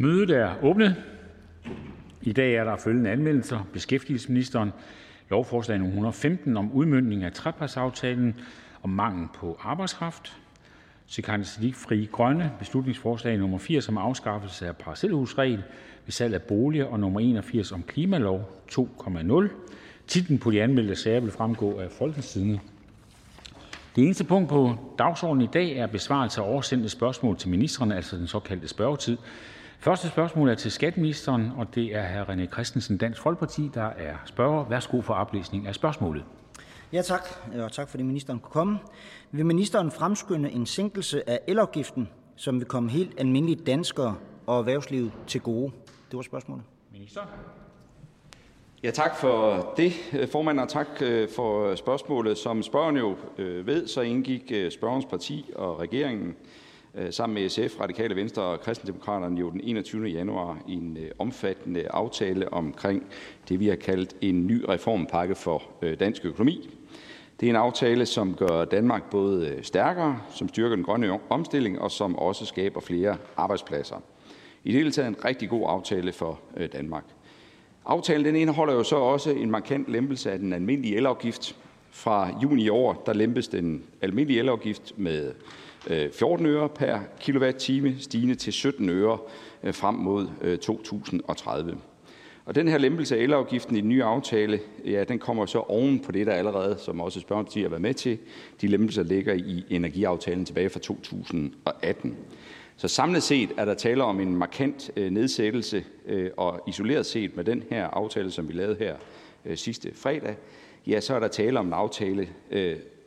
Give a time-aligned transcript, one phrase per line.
[0.00, 0.96] Mødet er åbnet.
[2.22, 4.70] I dag er der følgende anmeldelser: Beskæftigelsesministeren
[5.30, 8.34] lovforslag nummer 115 om udmyndning af trepartsaftalen
[8.82, 10.36] om mangel på arbejdskraft.
[11.06, 15.62] Sikandar Siddique (Frie Grønne): Beslutningsforslag nummer 80 om afskaffelse af parcelhusregel
[16.04, 19.48] ved salg af boliger og nummer 81 om klimalov 2.0.
[20.06, 22.60] Titlen på de anmeldte sager vil fremgå af Folketingstidende.
[23.96, 28.16] Det eneste punkt på dagsordenen i dag er besvarelse af oversendte spørgsmål til ministrene, altså
[28.16, 29.16] den såkaldte spørgetid.
[29.82, 32.30] Første spørgsmål er til skatteministeren, og det er hr.
[32.30, 34.64] René Christensen, Dansk Folkeparti, der er spørger.
[34.68, 36.24] Værsgo for oplæsning af spørgsmålet.
[36.92, 37.28] Ja, tak.
[37.58, 38.78] Og tak fordi ministeren kunne komme.
[39.30, 45.12] Vil ministeren fremskynde en sænkelse af elafgiften, som vil komme helt almindelige danskere og erhvervslivet
[45.26, 45.72] til gode?
[46.10, 46.64] Det var spørgsmålet.
[46.92, 47.20] Minister.
[48.82, 49.92] Ja, tak for det,
[50.32, 52.38] formand, og tak øh, for spørgsmålet.
[52.38, 56.36] Som spørgeren jo øh, ved, så indgik øh, spørgerens parti og regeringen
[56.94, 60.06] Øh, sammen med SF, Radikale Venstre og Kristendemokraterne jo den 21.
[60.06, 63.06] januar i en øh, omfattende aftale omkring
[63.48, 66.70] det, vi har kaldt en ny reformpakke for øh, dansk økonomi.
[67.40, 71.90] Det er en aftale, som gør Danmark både stærkere, som styrker den grønne omstilling og
[71.90, 73.96] som også skaber flere arbejdspladser.
[74.64, 76.40] I det hele taget en rigtig god aftale for
[76.72, 77.04] Danmark.
[77.86, 81.56] Aftalen den indeholder jo så også en markant lempelse af den almindelige elafgift.
[81.90, 85.32] Fra juni i år der lempes den almindelige elafgift med
[85.86, 89.18] Øh, 14 øre per kilowatt-time, stigende til 17 øre
[89.62, 91.76] øh, frem mod øh, 2030.
[92.44, 96.00] Og den her lempelse af elafgiften i den nye aftale, ja, den kommer så oven
[96.00, 98.18] på det, der allerede, som også spørgeren har været med til,
[98.60, 102.16] de lempelser ligger i energiaftalen tilbage fra 2018.
[102.76, 105.84] Så samlet set er der tale om en markant nedsættelse,
[106.36, 108.96] og isoleret set med den her aftale, som vi lavede her
[109.54, 110.36] sidste fredag,
[110.86, 112.28] ja, så er der tale om en aftale,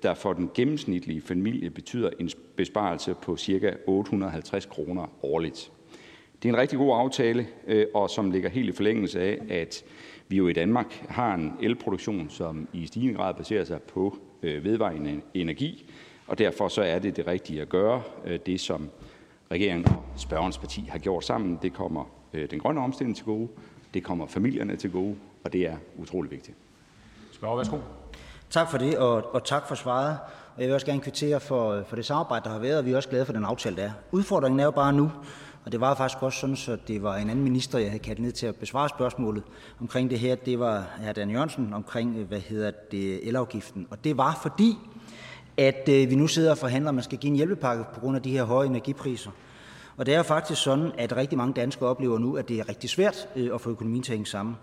[0.03, 3.75] der for den gennemsnitlige familie betyder en besparelse på ca.
[3.87, 5.71] 850 kroner årligt.
[6.43, 9.83] Det er en rigtig god aftale, øh, og som ligger helt i forlængelse af, at
[10.27, 14.63] vi jo i Danmark har en elproduktion, som i stigende grad baserer sig på øh,
[14.63, 15.91] vedvarende energi,
[16.27, 18.89] og derfor så er det det rigtige at gøre, øh, det som
[19.51, 21.59] regeringen og spørgerens parti har gjort sammen.
[21.61, 22.05] Det kommer
[22.51, 23.47] den grønne omstilling til gode,
[23.93, 26.57] det kommer familierne til gode, og det er utrolig vigtigt.
[27.31, 27.77] Spørger, værsgo.
[28.49, 30.17] Tak for det, og, og tak for svaret.
[30.55, 32.91] Og jeg vil også gerne kvittere for, for det samarbejde, der har været, og vi
[32.91, 33.91] er også glade for den aftale, der er.
[34.11, 35.11] Udfordringen er jo bare nu,
[35.65, 38.19] og det var faktisk også sådan, at det var en anden minister, jeg havde kaldt
[38.19, 39.43] ned til at besvare spørgsmålet
[39.81, 40.35] omkring det her.
[40.35, 41.11] Det var hr.
[41.11, 43.87] Dan Jørgensen omkring, øh, hvad hedder det, elafgiften.
[43.89, 44.77] Og det var fordi,
[45.57, 48.15] at øh, vi nu sidder og forhandler, at man skal give en hjælpepakke på grund
[48.15, 49.31] af de her høje energipriser.
[49.97, 52.69] Og det er jo faktisk sådan, at rigtig mange danskere oplever nu, at det er
[52.69, 54.57] rigtig svært øh, at få økonomien til at hænge sammen.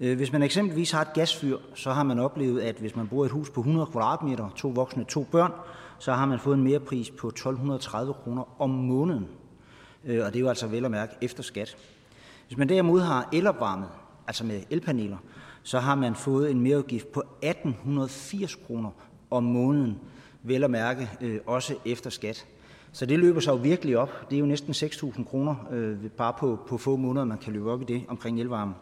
[0.00, 3.24] Øh, hvis man eksempelvis har et gasfyr, så har man oplevet, at hvis man bor
[3.24, 5.52] i et hus på 100 kvadratmeter, to voksne, to børn,
[5.98, 9.28] så har man fået en mere pris på 1230 kroner om måneden.
[10.04, 11.76] Øh, og det er jo altså vel at mærke efter skat.
[12.46, 13.88] Hvis man derimod har elopvarmet,
[14.26, 15.16] altså med elpaneler,
[15.62, 18.90] så har man fået en mereudgift på 1880 kroner
[19.30, 19.98] om måneden
[20.42, 22.46] vel at mærke øh, også efter skat.
[22.92, 24.30] Så det løber sig jo virkelig op.
[24.30, 27.70] Det er jo næsten 6.000 kroner øh, bare på, på få måneder, man kan løbe
[27.70, 28.74] op i det omkring elvarme.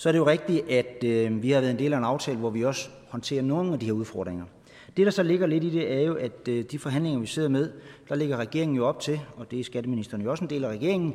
[0.00, 2.38] Så er det jo rigtigt, at øh, vi har været en del af en aftale,
[2.38, 4.44] hvor vi også håndterer nogle af de her udfordringer.
[4.96, 7.48] Det, der så ligger lidt i det, er jo, at øh, de forhandlinger, vi sidder
[7.48, 7.70] med,
[8.08, 10.68] der ligger regeringen jo op til, og det er skatteministeren jo også en del af
[10.68, 11.14] regeringen,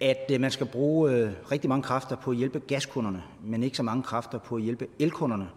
[0.00, 3.76] at øh, man skal bruge øh, rigtig mange kræfter på at hjælpe gaskunderne, men ikke
[3.76, 5.48] så mange kræfter på at hjælpe elkunderne.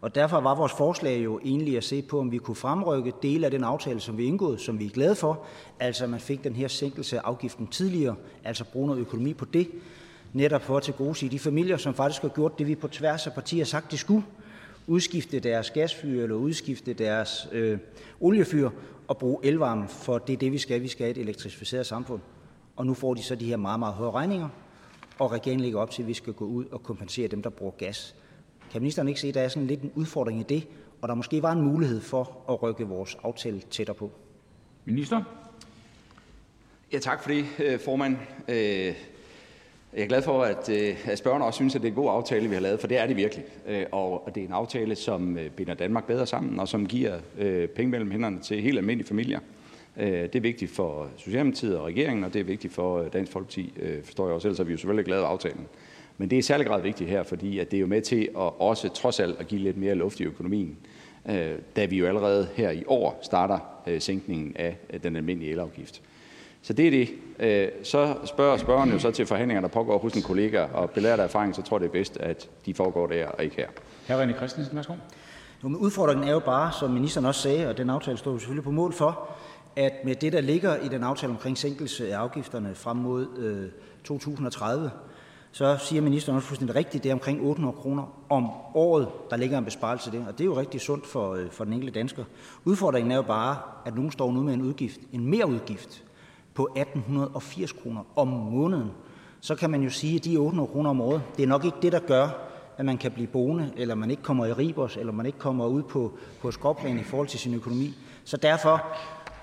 [0.00, 3.44] Og derfor var vores forslag jo egentlig at se på, om vi kunne fremrykke dele
[3.44, 5.44] af den aftale, som vi indgået, som vi er glade for,
[5.80, 9.44] altså at man fik den her sænkelse af afgiften tidligere, altså bruge noget økonomi på
[9.44, 9.68] det,
[10.36, 13.32] netop for at tilgodese de familier, som faktisk har gjort det, vi på tværs af
[13.32, 14.24] partier har sagt, de skulle,
[14.86, 17.78] udskifte deres gasfyr eller udskifte deres øh,
[18.20, 18.70] oliefyr
[19.08, 20.82] og bruge elvarme, for det er det, vi skal.
[20.82, 22.20] Vi skal have et elektrificeret samfund.
[22.76, 24.48] Og nu får de så de her meget, meget høje regninger,
[25.18, 27.72] og regeringen lægger op til, at vi skal gå ud og kompensere dem, der bruger
[27.78, 28.14] gas.
[28.72, 30.68] Kan ministeren ikke se, at der er sådan lidt en udfordring i det,
[31.00, 34.10] og der måske var en mulighed for at rykke vores aftale tættere på?
[34.84, 35.22] Minister?
[36.92, 38.16] Ja, tak for det, øh, formand.
[39.96, 42.10] Jeg er glad for, at, øh, at spørgerne også synes, at det er en god
[42.10, 43.44] aftale, vi har lavet, for det er det virkelig.
[43.68, 47.18] Øh, og det er en aftale, som øh, binder Danmark bedre sammen, og som giver
[47.76, 49.40] penge mellem hænderne til helt almindelige familier.
[49.96, 53.72] Det er vigtigt for Socialdemokratiet og regeringen, og det er vigtigt for Dansk Folkeparti,
[54.04, 54.48] forstår jeg også.
[54.48, 55.66] Ellers er vi jo selvfølgelig glade af aftalen.
[56.18, 58.22] Men det er i særlig grad vigtigt her, fordi at det er jo med til
[58.22, 60.76] at også trods alt at give lidt mere luft i økonomien,
[61.76, 63.58] da vi jo allerede her i år starter
[63.98, 66.02] sænkningen af den almindelige elafgift.
[66.66, 67.08] Så det er det.
[67.38, 71.20] Øh, så spørger spørgeren jo så til forhandlinger, der pågår hos en kollega, og belært
[71.20, 73.68] af erfaring, så tror jeg, det er bedst, at de foregår der og ikke her.
[74.08, 74.22] Hr.
[74.22, 74.92] René Christensen, værsgo.
[75.62, 78.38] Jo, men udfordringen er jo bare, som ministeren også sagde, og den aftale står jo
[78.38, 79.28] selvfølgelig på mål for,
[79.76, 83.70] at med det, der ligger i den aftale omkring sænkelse af afgifterne frem mod øh,
[84.04, 84.90] 2030,
[85.52, 89.58] så siger ministeren også fuldstændig rigtigt, det er omkring 800 kroner om året, der ligger
[89.58, 90.26] en besparelse der.
[90.26, 92.24] Og det er jo rigtig sundt for, øh, for den enkelte dansker.
[92.64, 96.02] Udfordringen er jo bare, at nogen står nu med en udgift, en mere udgift
[96.56, 98.90] på 1880 kroner om måneden.
[99.40, 101.76] Så kan man jo sige, at de 800 kroner om året, det er nok ikke
[101.82, 102.28] det, der gør,
[102.78, 105.66] at man kan blive boende, eller man ikke kommer i Ribos, eller man ikke kommer
[105.66, 107.94] ud på, på skråplan i forhold til sin økonomi.
[108.24, 108.86] Så derfor,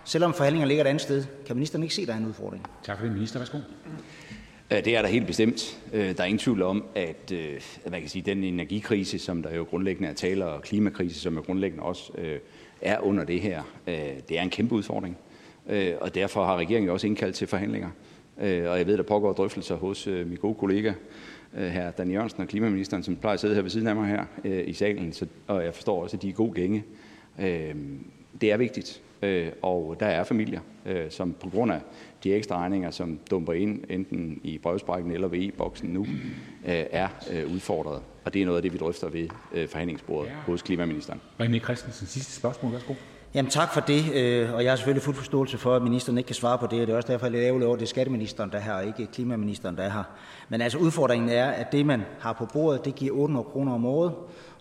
[0.03, 2.65] selvom forhandlingerne ligger et andet sted, kan ministeren ikke se, at der er en udfordring.
[2.83, 3.39] Tak for det, minister.
[3.39, 3.57] Værsgo.
[4.69, 5.81] Det er der helt bestemt.
[5.93, 7.61] Øh, der er ingen tvivl om, at øh,
[7.91, 11.41] man kan sige, den energikrise, som der jo grundlæggende er tale, og klimakrise, som jo
[11.41, 12.39] grundlæggende også øh,
[12.81, 13.63] er under det her,
[14.29, 15.17] det er en kæmpe udfordring.
[16.01, 17.89] Og derfor har regeringen også indkaldt til forhandlinger.
[18.37, 20.93] Og jeg ved, der pågår drøftelser hos min gode kollega,
[21.53, 24.25] her Dan Jørgensen og klimaministeren, som plejer at sidde her ved siden af mig her
[24.61, 25.13] i salen.
[25.47, 26.83] Og jeg forstår også, at de er god gænge.
[28.41, 29.01] Det er vigtigt,
[29.61, 30.59] og der er familier,
[31.09, 31.79] som på grund af
[32.23, 37.07] de ekstra regninger, som dumper ind enten i brevsprækken eller ved e-boksen nu, øh, er
[37.31, 38.01] øh, udfordret.
[38.25, 41.21] Og det er noget af det, vi drøfter ved øh, forhandlingsbordet hos klimaministeren.
[41.41, 42.71] René Christensen, sidste spørgsmål.
[42.71, 42.93] Værsgo.
[43.35, 46.27] Jamen tak for det, øh, og jeg har selvfølgelig fuld forståelse for, at ministeren ikke
[46.27, 47.79] kan svare på det, og det er også derfor, jeg er lidt ærgerlig over, at
[47.79, 50.03] det er skatteministeren, der er her, og ikke klimaministeren, der er her.
[50.49, 53.85] Men altså udfordringen er, at det, man har på bordet, det giver 800 kroner om
[53.85, 54.13] året,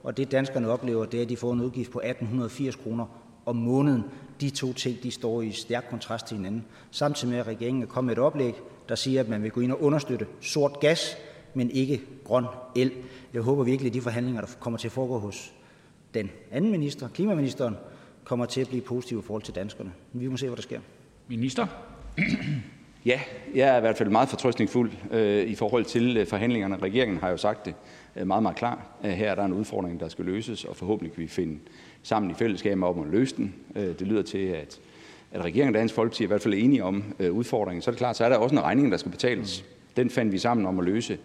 [0.03, 3.07] og det danskerne oplever, det er, at de får en udgift på 1880 kroner
[3.47, 4.05] om måneden.
[4.41, 6.65] De to ting de står i stærk kontrast til hinanden.
[6.91, 8.55] Samtidig med, at regeringen er kommet med et oplæg,
[8.89, 11.17] der siger, at man vil gå ind og understøtte sort gas,
[11.55, 12.45] men ikke grøn
[12.77, 12.93] el.
[13.35, 15.53] Jeg håber virkelig, at de forhandlinger, der kommer til at foregå hos
[16.15, 17.77] den anden minister, klimaministeren,
[18.25, 19.93] kommer til at blive positive i forhold til danskerne.
[20.13, 20.81] Vi må se, hvad der sker.
[21.29, 21.67] Minister?
[23.07, 23.21] Ja,
[23.55, 26.77] jeg er i hvert fald meget fortrøstningsfuld øh, i forhold til øh, forhandlingerne.
[26.77, 27.75] Regeringen har jo sagt det
[28.17, 28.79] øh, meget, meget klart.
[29.03, 31.59] Her er der en udfordring, der skal løses, og forhåbentlig kan vi finde
[32.03, 33.55] sammen i fællesskab om at løse den.
[33.77, 34.81] Øh, det lyder til, at
[35.35, 37.83] at regeringen og Dansk Folkeparti i hvert fald er enige om øh, udfordringen.
[37.83, 39.65] Så er det klart, så er der også en regning, der skal betales.
[39.97, 41.19] Den fandt vi sammen om at løse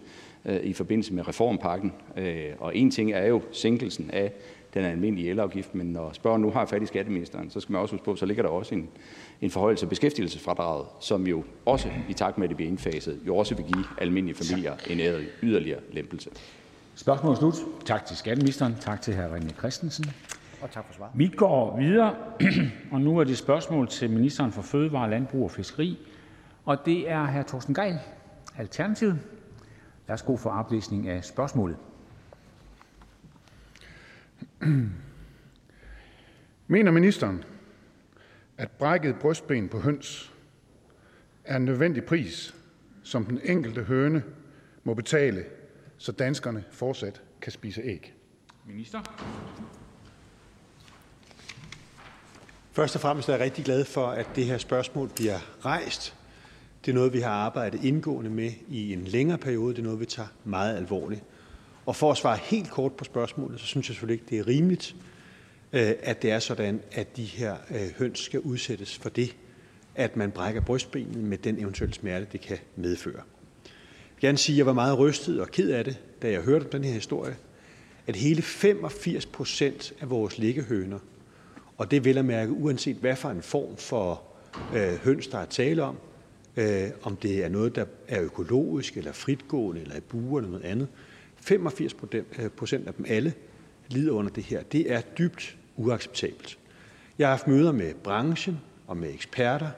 [0.44, 1.92] øh, i forbindelse med reformpakken.
[2.58, 4.32] Og en ting er jo sænkelsen af
[4.74, 7.94] den almindelige elafgift, men når spørgeren nu har fat i skatteministeren, så skal man også
[7.94, 8.88] huske på, så ligger der også en,
[9.40, 13.36] en forhøjelse af beskæftigelsesfradraget, som jo også i takt med, at det bliver indfaset, jo
[13.36, 15.00] også vil give almindelige familier en
[15.42, 16.30] yderligere lempelse.
[16.94, 17.54] Spørgsmålet er slut.
[17.84, 18.74] Tak til skatteministeren.
[18.80, 19.36] Tak til hr.
[19.36, 20.04] René Christensen.
[20.62, 21.12] Og tak for svaret.
[21.14, 22.14] Vi går videre,
[22.92, 25.98] og nu er det spørgsmål til ministeren for fødevare, landbrug og fiskeri,
[26.64, 27.42] og det er hr.
[27.42, 27.98] Torsten Gejl,
[28.58, 29.18] Alternativet.
[30.08, 31.76] Værsgo for oplæsning af spørgsmålet.
[36.66, 37.44] Mener ministeren,
[38.58, 40.32] at brækket brystben på høns
[41.44, 42.54] er en nødvendig pris,
[43.02, 44.22] som den enkelte høne
[44.84, 45.44] må betale,
[45.98, 48.14] så danskerne fortsat kan spise æg?
[48.66, 49.00] Minister.
[52.72, 56.14] Først og fremmest er jeg rigtig glad for, at det her spørgsmål bliver rejst.
[56.84, 59.74] Det er noget, vi har arbejdet indgående med i en længere periode.
[59.74, 61.24] Det er noget, vi tager meget alvorligt.
[61.88, 64.46] Og for at svare helt kort på spørgsmålet, så synes jeg selvfølgelig ikke, det er
[64.46, 64.96] rimeligt,
[65.72, 69.36] øh, at det er sådan, at de her øh, høns skal udsættes for det,
[69.94, 73.22] at man brækker brystbenet med den eventuelle smerte, det kan medføre.
[73.64, 73.72] Jeg
[74.16, 76.66] vil gerne sige, at jeg var meget rystet og ked af det, da jeg hørte
[76.72, 77.36] den her historie,
[78.06, 80.98] at hele 85 procent af vores liggehøner
[81.78, 84.22] og det vil at mærke, uanset hvad for en form for
[84.74, 85.96] øh, høns, der er tale om,
[86.56, 90.64] øh, om det er noget, der er økologisk, eller fritgående, eller i buer, eller noget
[90.64, 90.88] andet.
[91.48, 93.34] 85 øh, procent af dem alle
[93.88, 94.62] lider under det her.
[94.62, 96.58] Det er dybt uacceptabelt.
[97.18, 99.70] Jeg har haft møder med branchen og med eksperter,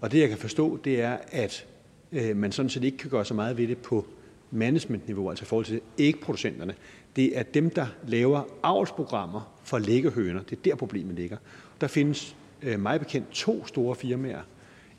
[0.00, 1.66] og det jeg kan forstå, det er, at
[2.12, 4.06] øh, man sådan set ikke kan gøre så meget ved det på
[4.50, 6.74] managementniveau, altså i forhold til ægproducenterne.
[7.16, 10.42] Det er dem, der laver avlsprogrammer for læggehøner.
[10.42, 11.36] Det er der, problemet ligger.
[11.80, 14.42] Der findes øh, mig bekendt to store firmaer,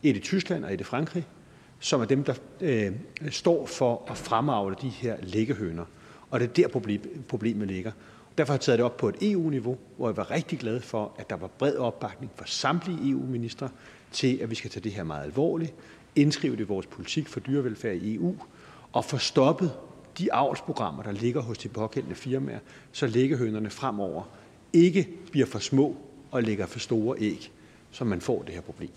[0.04, 1.28] et i Tyskland og et i Frankrig,
[1.80, 2.92] som er dem, der øh,
[3.30, 5.86] står for at fremavle de her læggehøner.
[6.30, 7.92] Og det er der, problem, problemet ligger.
[8.38, 11.16] Derfor har jeg taget det op på et EU-niveau, hvor jeg var rigtig glad for,
[11.18, 13.70] at der var bred opbakning fra samtlige EU-ministre
[14.12, 15.74] til, at vi skal tage det her meget alvorligt,
[16.16, 18.36] indskrive det i vores politik for dyrevelfærd i EU,
[18.92, 19.72] og få stoppet
[20.18, 22.60] de avlsprogrammer, der ligger hos de pågældende firmaer,
[22.92, 24.24] så liggehønerne fremover
[24.74, 25.98] ikke bliver for små
[26.32, 27.52] og lægger for store æg,
[27.92, 28.92] så man får det her problem.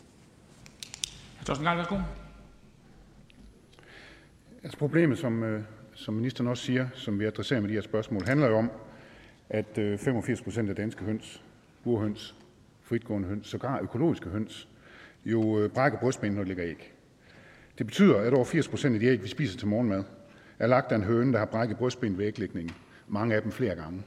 [4.62, 5.62] Altså problemet, som, øh,
[5.98, 8.70] som ministeren også siger, som vi adresserer med de her spørgsmål, handler jo om,
[9.50, 11.42] at øh, 85 procent af danske høns,
[11.84, 12.34] burhøns,
[12.82, 14.68] fritgående høns, sågar økologiske høns,
[15.24, 16.92] jo øh, brækker brystbenet, når de lægger æg.
[17.78, 20.04] Det betyder, at over 80 procent af de æg, vi spiser til morgenmad,
[20.58, 22.74] er lagt af en høne, der har brækket brystbenet ved æglægningen.
[23.08, 24.02] Mange af dem flere gange.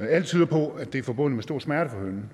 [0.00, 2.30] Øh, alt tyder på, at det er forbundet med stor smerte for hønen.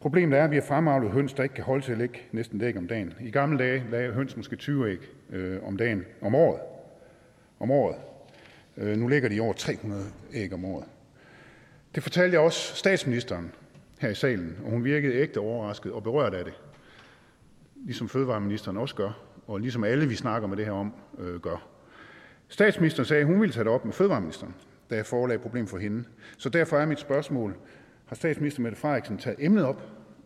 [0.00, 2.60] Problemet er, at vi har fremavlet høns, der ikke kan holde til at lægge næsten
[2.60, 3.14] et æg om dagen.
[3.20, 4.98] I gamle dage lagde høns måske 20 æg
[5.30, 6.60] øh, om dagen om året.
[7.60, 7.96] Om året.
[8.76, 10.84] Øh, nu ligger de over 300 æg om året.
[11.94, 13.52] Det fortalte jeg også statsministeren
[14.00, 16.60] her i salen, og hun virkede ægte overrasket og berørt af det.
[17.86, 21.66] Ligesom fødevareministeren også gør, og ligesom alle, vi snakker med det her om, øh, gør.
[22.48, 24.54] Statsministeren sagde, at hun ville tage det op med fødevareministeren,
[24.90, 26.04] da jeg forelagde problem for hende.
[26.38, 27.56] Så derfor er mit spørgsmål,
[28.06, 29.82] har statsminister Mette Frederiksen taget emnet op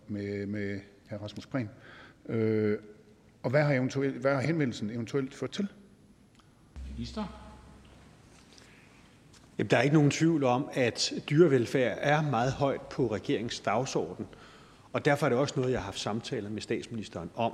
[0.09, 1.15] med, med hr.
[1.15, 1.71] Rasmus Prehn?
[2.29, 2.79] Øh,
[3.43, 5.69] og hvad har, eventuelt, hvad har henvendelsen eventuelt ført til?
[6.97, 7.25] Minister?
[9.59, 14.27] Jamen, der er ikke nogen tvivl om, at dyrevelfærd er meget højt på regeringens dagsorden,
[14.93, 17.53] og derfor er det også noget, jeg har haft samtaler med statsministeren om.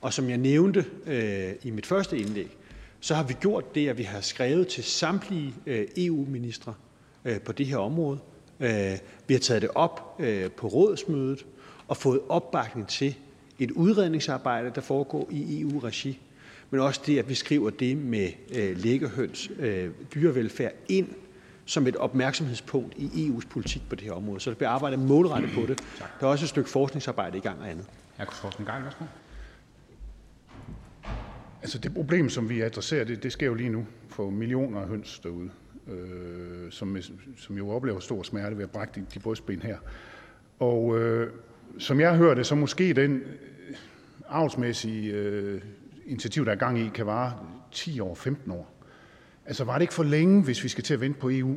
[0.00, 2.56] Og som jeg nævnte øh, i mit første indlæg,
[3.00, 6.74] så har vi gjort det, at vi har skrevet til samtlige øh, EU-ministre
[7.24, 8.18] øh, på det her område.
[8.60, 11.46] Øh, vi har taget det op øh, på rådsmødet
[11.88, 13.14] og fået opbakning til
[13.58, 16.20] et udredningsarbejde, der foregår i EU-regi,
[16.70, 21.08] men også det, at vi skriver det med øh, læggehøns øh, dyrevelfærd ind
[21.66, 24.40] som et opmærksomhedspunkt i EU's politik på det her område.
[24.40, 25.82] Så der bliver arbejdet målrettet på det.
[26.20, 27.86] Der er også et stykke forskningsarbejde i gang og andet.
[31.62, 34.88] Altså det problem, som vi adresserer, det, det sker jo lige nu for millioner af
[34.88, 35.50] høns derude,
[35.88, 36.96] øh, som,
[37.36, 39.76] som jo oplever stor smerte ved at brække de, de brystben her.
[40.58, 41.30] Og øh,
[41.78, 43.76] som jeg hører det, så måske den øh,
[44.28, 45.60] avlsmæssige øh,
[46.06, 47.38] initiativ, der er gang i, kan vare
[47.72, 48.72] 10 år, 15 år.
[49.46, 51.56] Altså var det ikke for længe, hvis vi skal til at vente på EU?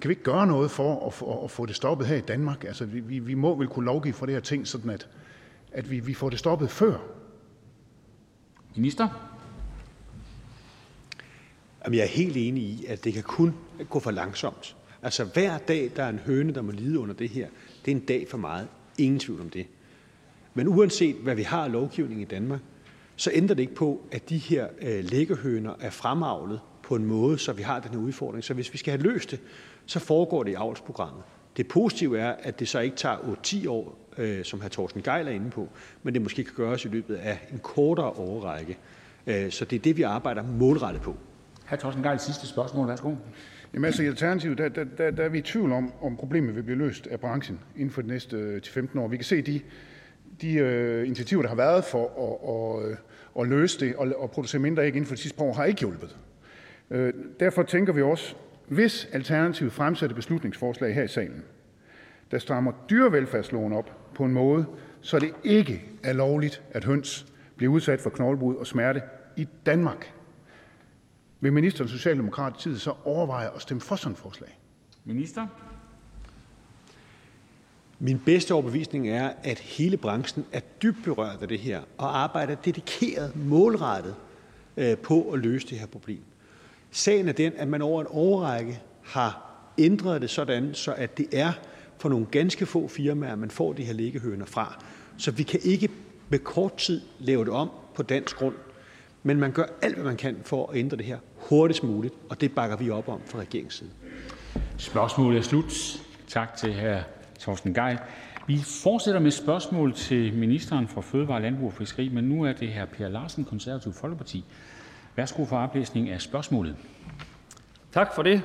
[0.00, 2.64] Kan vi ikke gøre noget for at, for at få det stoppet her i Danmark?
[2.64, 5.08] Altså vi, vi, vi må vel kunne lovgive for det her ting, sådan at,
[5.72, 6.98] at vi, vi får det stoppet før.
[8.76, 9.08] Minister?
[11.84, 13.54] Jamen, jeg er helt enig i, at det kan kun
[13.90, 14.76] gå for langsomt.
[15.02, 17.48] Altså hver dag, der er en høne, der må lide under det her,
[17.84, 18.68] det er en dag for meget.
[18.98, 19.66] Ingen tvivl om det.
[20.54, 22.60] Men uanset hvad vi har af lovgivning i Danmark,
[23.16, 27.38] så ændrer det ikke på, at de her øh, læggehøner er fremavlet på en måde,
[27.38, 28.44] så vi har den her udfordring.
[28.44, 29.40] Så hvis vi skal have løst det,
[29.86, 31.22] så foregår det i avlsprogrammet.
[31.56, 34.68] Det positive er, at det så ikke tager 8-10 år, øh, som hr.
[34.68, 35.68] Thorsten Geil er inde på,
[36.02, 38.78] men det måske kan gøres i løbet af en kortere overrække.
[39.26, 41.16] Øh, så det er det, vi arbejder målrettet på.
[41.66, 41.76] Hr.
[41.76, 42.88] Thorsten Geil, sidste spørgsmål.
[42.88, 43.14] Værsgo.
[43.74, 46.56] Jamen altså i Alternativet, der, der, der, der er vi i tvivl om, om problemet
[46.56, 49.08] vil blive løst af branchen inden for de næste øh, 15 år.
[49.08, 49.60] Vi kan se de,
[50.40, 52.96] de øh, initiativer, der har været for at, at, øh,
[53.40, 55.64] at løse det og, og producere mindre æg inden for de sidste par år, har
[55.64, 56.16] ikke hjulpet.
[56.90, 58.34] Øh, derfor tænker vi også,
[58.68, 61.44] hvis Alternativet fremsætter beslutningsforslag her i salen,
[62.30, 64.66] der strammer dyrevelfærdsloven op på en måde,
[65.00, 67.26] så det ikke er lovligt, at høns
[67.56, 69.02] bliver udsat for knoglebud og smerte
[69.36, 70.12] i Danmark,
[71.40, 74.58] vil ministeren Socialdemokratiet så overveje at stemme for sådan et forslag?
[75.04, 75.46] Minister?
[78.04, 82.54] Min bedste overbevisning er, at hele branchen er dybt berørt af det her og arbejder
[82.54, 84.14] dedikeret, målrettet
[84.76, 86.20] øh, på at løse det her problem.
[86.90, 91.26] Sagen er den, at man over en årrække har ændret det sådan, så at det
[91.32, 91.52] er
[91.98, 94.84] for nogle ganske få firmaer, man får de her liggehøner fra.
[95.18, 95.88] Så vi kan ikke
[96.28, 98.54] med kort tid lave det om på dansk grund.
[99.22, 102.40] Men man gør alt, hvad man kan for at ændre det her hurtigst muligt, og
[102.40, 103.90] det bakker vi op om fra regeringens side.
[104.78, 106.00] Spørgsmålet er slut.
[106.28, 107.23] Tak til hr.
[107.44, 107.98] Torsten Geil.
[108.46, 112.72] Vi fortsætter med spørgsmål til ministeren for Fødevare, Landbrug og Fiskeri, men nu er det
[112.74, 112.84] hr.
[112.84, 114.44] Per Larsen, Konservativ Folkeparti.
[115.16, 116.76] Værsgo for oplæsning af spørgsmålet.
[117.92, 118.42] Tak for det.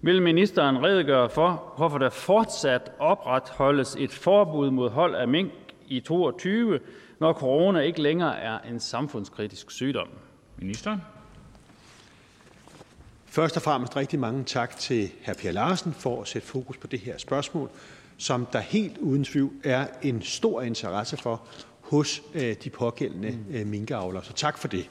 [0.00, 5.52] Vil ministeren redegøre for, hvorfor der fortsat opretholdes et forbud mod hold af mink
[5.88, 6.80] i 22,
[7.20, 10.08] når corona ikke længere er en samfundskritisk sygdom?
[10.58, 10.98] Minister?
[13.32, 15.32] Først og fremmest rigtig mange tak til hr.
[15.32, 17.70] Per Larsen for at sætte fokus på det her spørgsmål,
[18.16, 21.42] som der helt uden tvivl er en stor interesse for
[21.80, 24.24] hos øh, de pågældende øh, minkavlere.
[24.24, 24.90] Så tak for det.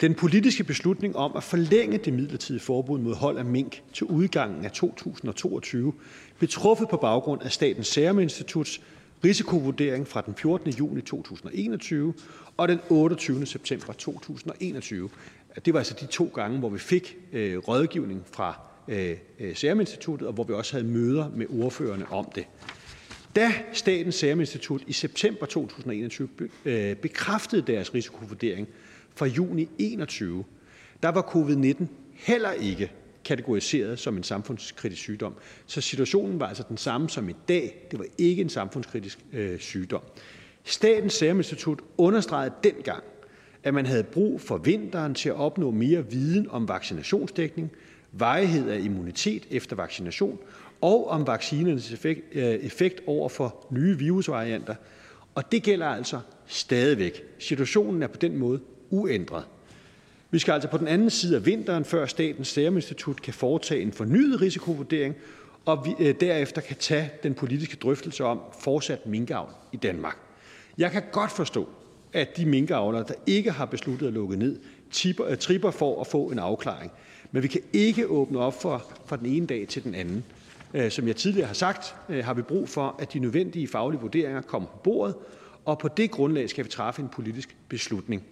[0.00, 4.64] Den politiske beslutning om at forlænge det midlertidige forbud mod hold af mink til udgangen
[4.64, 5.94] af 2022
[6.38, 8.80] blev truffet på baggrund af Statens Serum Instituts
[9.24, 10.70] risikovurdering fra den 14.
[10.70, 12.14] juni 2021
[12.56, 13.46] og den 28.
[13.46, 15.10] september 2021.
[15.64, 19.80] Det var altså de to gange, hvor vi fik øh, rådgivning fra øh, øh Serum
[19.80, 22.46] Instituttet, og hvor vi også havde møder med ordførerne om det.
[23.36, 26.28] Da Statens Serum Institut i september 2021
[26.64, 28.68] øh, bekræftede deres risikovurdering
[29.14, 30.44] fra juni 21,
[31.02, 32.92] der var covid-19 heller ikke
[33.24, 35.34] kategoriseret som en samfundskritisk sygdom.
[35.66, 37.86] Så situationen var altså den samme som i dag.
[37.90, 40.02] Det var ikke en samfundskritisk øh, sygdom.
[40.64, 43.02] Statens Serum Institut understregede dengang,
[43.62, 47.70] at man havde brug for vinteren til at opnå mere viden om vaccinationsdækning,
[48.12, 50.38] vejhed af immunitet efter vaccination
[50.80, 54.74] og om vaccinernes effekt, øh, effekt over for nye virusvarianter.
[55.34, 57.22] Og det gælder altså stadigvæk.
[57.38, 58.60] Situationen er på den måde
[58.90, 59.44] uændret.
[60.32, 63.82] Vi skal altså på den anden side af vinteren, før Statens Serum Institut kan foretage
[63.82, 65.14] en fornyet risikovurdering,
[65.64, 70.16] og vi øh, derefter kan tage den politiske drøftelse om fortsat minkavl i Danmark.
[70.78, 71.68] Jeg kan godt forstå,
[72.12, 74.58] at de minkavlere, der ikke har besluttet at lukke ned,
[74.90, 76.92] tipper, øh, tripper for at få en afklaring.
[77.32, 80.24] Men vi kan ikke åbne op for fra den ene dag til den anden.
[80.74, 84.40] Øh, som jeg tidligere har sagt, har vi brug for, at de nødvendige faglige vurderinger
[84.40, 85.14] kommer på bordet,
[85.64, 88.22] og på det grundlag skal vi træffe en politisk beslutning.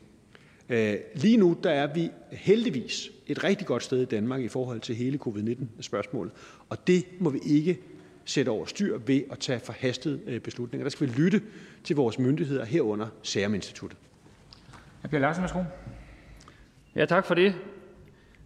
[0.71, 4.81] Øh, lige nu der er vi heldigvis et rigtig godt sted i Danmark i forhold
[4.81, 6.33] til hele covid-19-spørgsmålet,
[6.69, 7.79] og det må vi ikke
[8.25, 10.85] sætte over styr ved at tage forhastede øh, beslutninger.
[10.85, 11.43] Der skal vi lytte
[11.85, 13.99] til vores myndigheder herunder Serum Instituttet.
[15.03, 15.09] Hr.
[15.09, 15.63] Per Larsen, værsgo.
[16.97, 17.55] Ja, tak for det.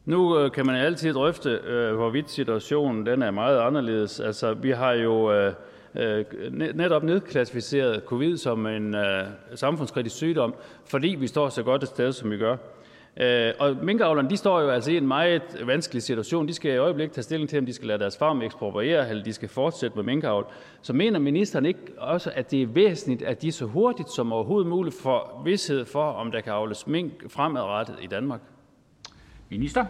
[0.04, 4.20] Nu øh, kan man altid drøfte, øh, hvorvidt situationen den er meget anderledes.
[4.20, 5.54] Altså, vi har jo øh,
[5.96, 6.24] Øh,
[6.74, 9.24] netop nedklassificeret covid som en øh,
[9.54, 10.54] samfundskritisk sygdom,
[10.86, 12.56] fordi vi står så godt et sted, som vi gør.
[13.16, 16.48] Øh, og minkavlerne de står jo altså i en meget vanskelig situation.
[16.48, 19.24] De skal i øjeblikket tage stilling til, om de skal lade deres farm ekspropriere, eller
[19.24, 20.46] de skal fortsætte med minkavl.
[20.82, 24.68] Så mener ministeren ikke også, at det er væsentligt, at de så hurtigt som overhovedet
[24.70, 28.40] muligt får vidshed for, om der kan avles mink fremadrettet i Danmark?
[29.50, 29.84] Minister?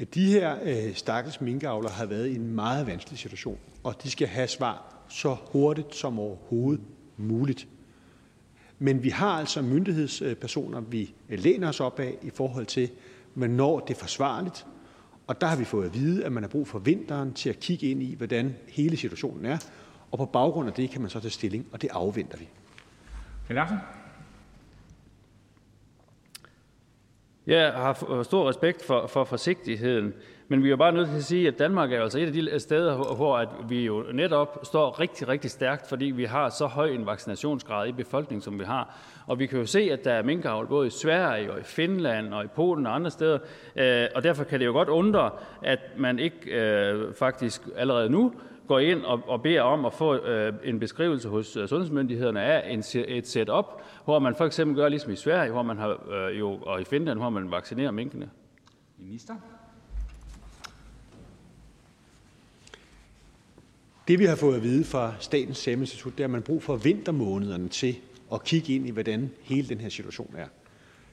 [0.00, 4.10] Ja, de her øh, stakkels minkavlere har været i en meget vanskelig situation, og de
[4.10, 6.84] skal have svar så hurtigt som overhovedet
[7.16, 7.68] muligt.
[8.78, 12.90] Men vi har altså myndighedspersoner, vi øh, læner os op af i forhold til,
[13.34, 14.66] hvornår det er forsvarligt.
[15.26, 17.60] Og der har vi fået at vide, at man har brug for vinteren til at
[17.60, 19.58] kigge ind i, hvordan hele situationen er.
[20.10, 22.48] Og på baggrund af det kan man så tage stilling, og det afventer vi.
[23.50, 23.76] Larsen?
[27.48, 30.14] Jeg har øh, stor respekt for, for forsigtigheden,
[30.48, 32.50] men vi er bare nødt til at sige, at Danmark er altså et af de
[32.50, 36.66] øh, steder, hvor at vi jo netop står rigtig, rigtig stærkt, fordi vi har så
[36.66, 38.98] høj en vaccinationsgrad i befolkningen, som vi har.
[39.26, 42.34] Og vi kan jo se, at der er minkavl både i Sverige og i Finland
[42.34, 43.38] og i Polen og andre steder.
[43.76, 45.30] Øh, og derfor kan det jo godt undre,
[45.62, 48.32] at man ikke øh, faktisk allerede nu
[48.68, 52.72] går ind og, og beder om at få øh, en beskrivelse hos øh, sundhedsmyndighederne af
[52.72, 53.64] en, et setup,
[54.04, 56.84] hvor man for eksempel gør ligesom i Sverige, hvor man har, øh, jo, og i
[56.84, 58.30] Finland, hvor man vaccinerer minkene?
[58.98, 59.34] Minister?
[64.08, 66.62] Det vi har fået at vide fra Statens Serum Institut, det er, at man brug
[66.62, 67.96] for vintermånederne til
[68.32, 70.46] at kigge ind i, hvordan hele den her situation er.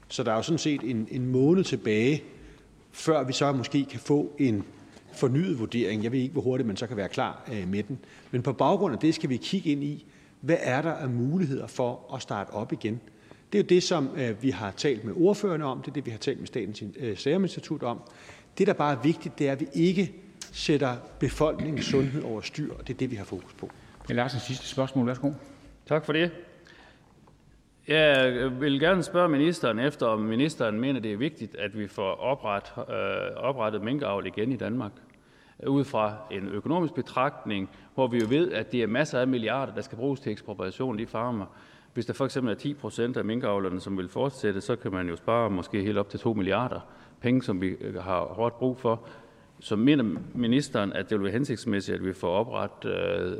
[0.08, 2.24] Så der er jo sådan set en, en måned tilbage,
[2.92, 4.66] før vi så måske kan få en
[5.18, 6.04] fornyet vurdering.
[6.04, 8.00] Jeg ved ikke, hvor hurtigt man så kan være klar øh, med den.
[8.32, 10.06] Men på baggrund af det skal vi kigge ind i,
[10.42, 13.02] hvad er der af muligheder for at starte op igen.
[13.54, 15.82] Det er jo det, som øh, vi har talt med ordførerne om.
[15.82, 18.02] Det er det, vi har talt med Statens øh, Serum Institut om.
[18.58, 20.14] Det, der bare er vigtigt, det er, at vi ikke
[20.52, 23.70] sætter befolkningens sundhed over styr, og det er det, vi har fokus på.
[24.10, 25.08] Larsens sidste spørgsmål.
[25.08, 25.32] Værsgo.
[25.88, 26.32] Tak for det.
[27.88, 32.12] Jeg vil gerne spørge ministeren efter, om ministeren mener, det er vigtigt, at vi får
[32.12, 34.92] opret, øh, oprettet minkavl igen i Danmark.
[35.68, 39.74] Ud fra en økonomisk betragtning, hvor vi jo ved, at det er masser af milliarder,
[39.74, 41.46] der skal bruges til ekspropriation i farmer.
[41.94, 45.10] Hvis der for eksempel er 10 procent af minkavlerne, som vil fortsætte, så kan man
[45.10, 46.80] jo spare måske helt op til 2 milliarder
[47.22, 49.08] penge, som vi har hårdt brug for.
[49.60, 52.92] Så mener ministeren, at det vil være hensigtsmæssigt, at vi får oprettet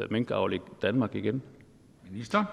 [0.02, 1.42] øh, minkavl i Danmark igen?
[2.12, 2.46] Minister?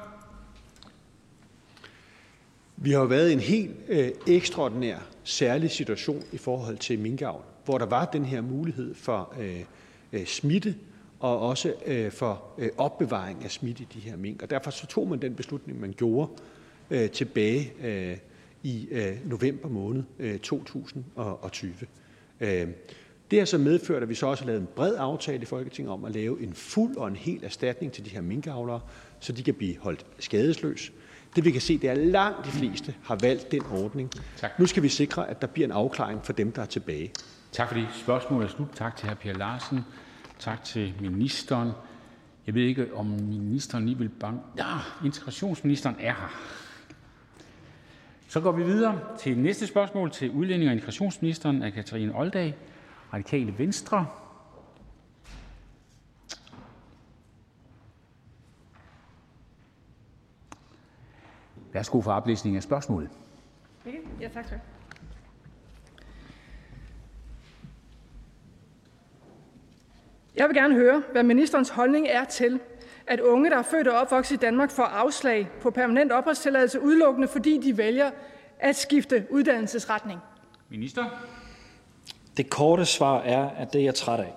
[2.77, 7.43] Vi har jo været i en helt øh, ekstraordinær særlig situation i forhold til minkavl,
[7.65, 9.65] hvor der var den her mulighed for øh,
[10.13, 10.75] øh, smitte
[11.21, 14.43] og også øh, for øh, opbevaring af smitte i de her mink.
[14.43, 16.31] Og derfor så tog man den beslutning, man gjorde
[16.91, 18.17] øh, tilbage øh,
[18.63, 21.75] i øh, november måned øh, 2020.
[22.41, 22.69] Øh,
[23.31, 25.93] det har så medført, at vi så også har lavet en bred aftale i Folketinget
[25.93, 28.81] om at lave en fuld og en hel erstatning til de her minkavlere,
[29.21, 30.93] så de kan blive holdt skadesløs.
[31.37, 34.11] Det vi kan se, det er, at langt de fleste har valgt den ordning.
[34.37, 34.59] Tak.
[34.59, 37.11] Nu skal vi sikre, at der bliver en afklaring for dem, der er tilbage.
[37.53, 37.89] Tak for det.
[37.93, 38.69] Spørgsmålet er slut.
[38.75, 39.15] Tak til hr.
[39.15, 39.85] Per Larsen.
[40.39, 41.73] Tak til ministeren.
[42.47, 44.41] Jeg ved ikke, om ministeren lige vil banke.
[44.59, 46.29] Ja, integrationsministeren er her.
[48.29, 52.57] Så går vi videre til næste spørgsmål til udlænding- og integrationsministeren af Katarina Oldag,
[53.13, 54.07] Radikale Venstre.
[61.73, 63.11] Værsgo for oplæsning af spørgsmålet.
[64.21, 64.61] Ja, tak skal
[70.37, 72.61] Jeg vil gerne høre, hvad ministerens holdning er til,
[73.07, 77.29] at unge, der er født og opvokset i Danmark, får afslag på permanent opholdstilladelse udelukkende,
[77.29, 78.11] fordi de vælger
[78.59, 80.21] at skifte uddannelsesretning.
[80.69, 81.05] Minister?
[82.37, 84.35] Det korte svar er, at det er jeg træt af.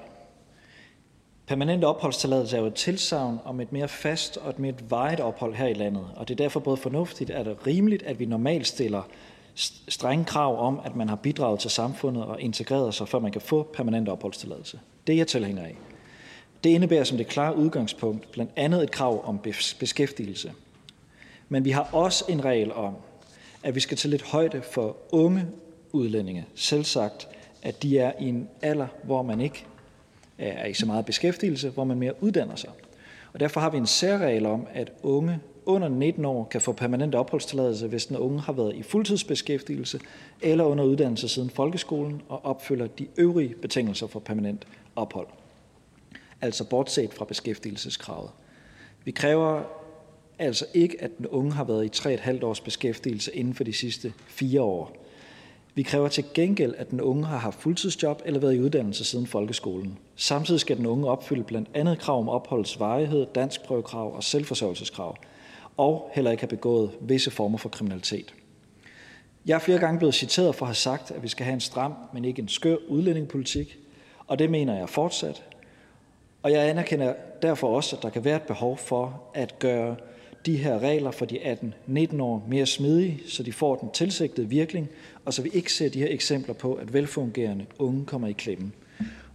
[1.47, 5.53] Permanent opholdstilladelse er jo et tilsavn om et mere fast og et mere vejet ophold
[5.53, 9.01] her i landet, og det er derfor både fornuftigt og rimeligt, at vi normalt stiller
[9.87, 13.41] strenge krav om, at man har bidraget til samfundet og integreret sig, før man kan
[13.41, 14.79] få permanent opholdstilladelse.
[15.07, 15.75] Det er jeg tilhænger af.
[16.63, 19.39] Det indebærer som det klare udgangspunkt blandt andet et krav om
[19.79, 20.51] beskæftigelse.
[21.49, 22.95] Men vi har også en regel om,
[23.63, 25.45] at vi skal tage lidt højde for unge
[25.91, 26.45] udlændinge.
[26.55, 27.27] Selvsagt,
[27.63, 29.65] at de er i en alder, hvor man ikke
[30.37, 32.69] er i så meget beskæftigelse, hvor man mere uddanner sig.
[33.33, 37.15] Og derfor har vi en særregel om, at unge under 19 år kan få permanent
[37.15, 39.99] opholdstilladelse, hvis den unge har været i fuldtidsbeskæftigelse
[40.41, 45.27] eller under uddannelse siden folkeskolen og opfylder de øvrige betingelser for permanent ophold.
[46.41, 48.29] Altså bortset fra beskæftigelseskravet.
[49.05, 49.63] Vi kræver
[50.39, 54.13] altså ikke, at den unge har været i 3,5 års beskæftigelse inden for de sidste
[54.27, 54.97] 4 år.
[55.75, 59.27] Vi kræver til gengæld, at den unge har haft fuldtidsjob eller været i uddannelse siden
[59.27, 59.97] folkeskolen.
[60.15, 65.17] Samtidig skal den unge opfylde blandt andet krav om opholdets varighed, danskprøvekrav og selvforsørgelseskrav,
[65.77, 68.33] og heller ikke have begået visse former for kriminalitet.
[69.45, 71.59] Jeg er flere gange blevet citeret for at have sagt, at vi skal have en
[71.59, 73.79] stram, men ikke en skør udlændingepolitik,
[74.27, 75.43] og det mener jeg fortsat.
[76.43, 79.95] Og jeg anerkender derfor også, at der kan være et behov for at gøre
[80.45, 81.57] de her regler for de
[81.87, 84.89] 18-19 år mere smidige, så de får den tilsigtede virkning,
[85.25, 88.71] og så vi ikke ser de her eksempler på, at velfungerende unge kommer i klemme.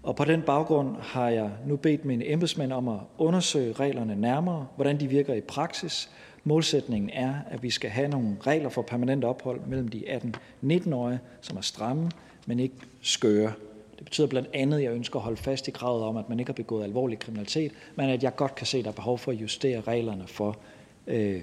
[0.02, 4.66] Og på den baggrund har jeg nu bedt mine embedsmænd om at undersøge reglerne nærmere,
[4.76, 6.10] hvordan de virker i praksis.
[6.44, 10.20] Målsætningen er, at vi skal have nogle regler for permanent ophold mellem de
[10.62, 12.10] 18-19-årige, som er stramme,
[12.46, 13.52] men ikke skøre.
[14.00, 16.40] Det betyder blandt andet, at jeg ønsker at holde fast i kravet om, at man
[16.40, 19.18] ikke har begået alvorlig kriminalitet, men at jeg godt kan se, at der er behov
[19.18, 20.58] for at justere reglerne for,
[21.06, 21.42] øh,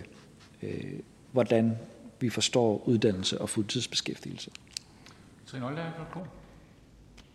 [0.63, 0.99] øh,
[1.31, 1.77] hvordan
[2.19, 4.51] vi forstår uddannelse og fuldtidsbeskæftigelse.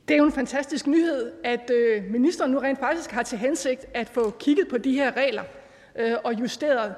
[0.08, 3.86] Det er jo en fantastisk nyhed, at øh, ministeren nu rent faktisk har til hensigt
[3.94, 5.42] at få kigget på de her regler
[5.96, 6.94] øh, og justeret.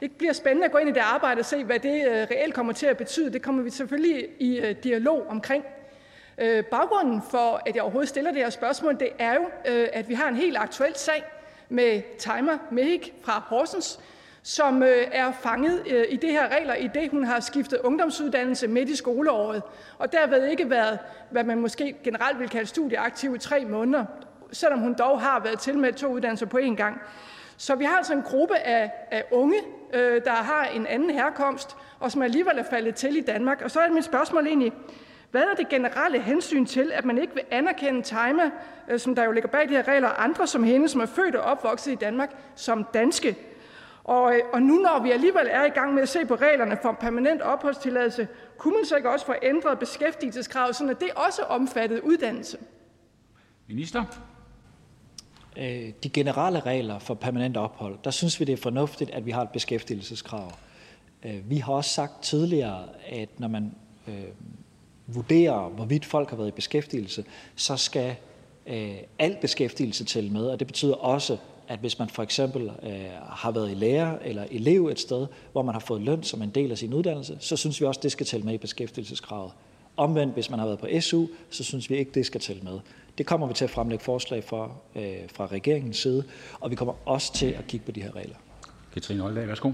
[0.00, 2.54] Det bliver spændende at gå ind i det arbejde og se, hvad det øh, reelt
[2.54, 3.32] kommer til at betyde.
[3.32, 5.64] Det kommer vi selvfølgelig i øh, dialog omkring.
[6.42, 10.08] Øh, baggrunden for, at jeg overhovedet stiller det her spørgsmål, det er jo, øh, at
[10.08, 11.24] vi har en helt aktuel sag
[11.68, 14.00] med Timer Mehik fra Horsens,
[14.42, 18.68] som øh, er fanget øh, i det her regler, i det hun har skiftet ungdomsuddannelse
[18.68, 19.62] midt i skoleåret,
[19.98, 20.98] og derved ikke været,
[21.30, 24.04] hvad man måske generelt vil kalde studieaktiv i tre måneder,
[24.52, 27.00] selvom hun dog har været til med to uddannelser på én gang.
[27.56, 29.58] Så vi har altså en gruppe af, af unge,
[29.92, 33.62] øh, der har en anden herkomst, og som alligevel er faldet til i Danmark.
[33.62, 34.72] Og så er mit spørgsmål egentlig,
[35.30, 38.50] hvad er det generelle hensyn til, at man ikke vil anerkende Taima,
[38.88, 41.06] øh, som der jo ligger bag de her regler, og andre som hende, som er
[41.06, 43.36] født og opvokset i Danmark, som danske?
[44.04, 46.78] Og, øh, og nu når vi alligevel er i gang med at se på reglerne
[46.82, 52.04] for permanent opholdstilladelse, kunne man så ikke også få ændret beskæftigelseskravet, så det også omfattede
[52.04, 52.58] uddannelse?
[53.68, 54.04] Minister?
[55.56, 59.30] Øh, de generelle regler for permanent ophold, der synes vi, det er fornuftigt, at vi
[59.30, 60.52] har et beskæftigelseskrav.
[61.22, 63.74] Vi har også sagt tidligere, at når man
[65.14, 67.24] vurderer, hvorvidt folk har været i beskæftigelse,
[67.56, 68.16] så skal
[68.66, 71.36] øh, al beskæftigelse tælle med, og det betyder også,
[71.68, 72.92] at hvis man for eksempel øh,
[73.22, 76.50] har været i lærer eller elev et sted, hvor man har fået løn som en
[76.50, 79.52] del af sin uddannelse, så synes vi også, det skal tælle med i beskæftigelseskravet.
[79.96, 82.80] Omvendt, hvis man har været på SU, så synes vi ikke, det skal tælle med.
[83.18, 86.24] Det kommer vi til at fremlægge forslag for øh, fra regeringens side,
[86.60, 88.36] og vi kommer også til at kigge på de her regler.
[88.94, 89.72] Katrine Oldag, værsgo.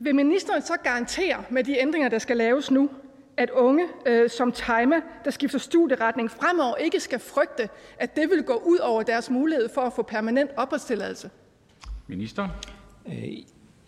[0.00, 2.90] Vil ministeren så garantere med de ændringer, der skal laves nu,
[3.36, 8.42] at unge øh, som Taima, der skifter studieretning fremover, ikke skal frygte, at det vil
[8.42, 11.30] gå ud over deres mulighed for at få permanent opholdstilladelse?
[12.06, 12.48] Minister?
[13.06, 13.28] Øh,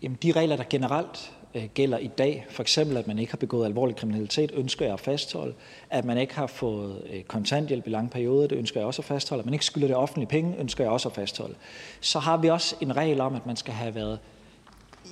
[0.01, 3.37] jamen, de regler, der generelt øh, gælder i dag, for eksempel at man ikke har
[3.37, 5.53] begået alvorlig kriminalitet, ønsker jeg at fastholde.
[5.89, 9.05] At man ikke har fået øh, kontanthjælp i lange perioder, det ønsker jeg også at
[9.05, 9.39] fastholde.
[9.41, 11.55] At man ikke skylder det offentlige penge, ønsker jeg også at fastholde.
[11.99, 14.19] Så har vi også en regel om, at man skal have været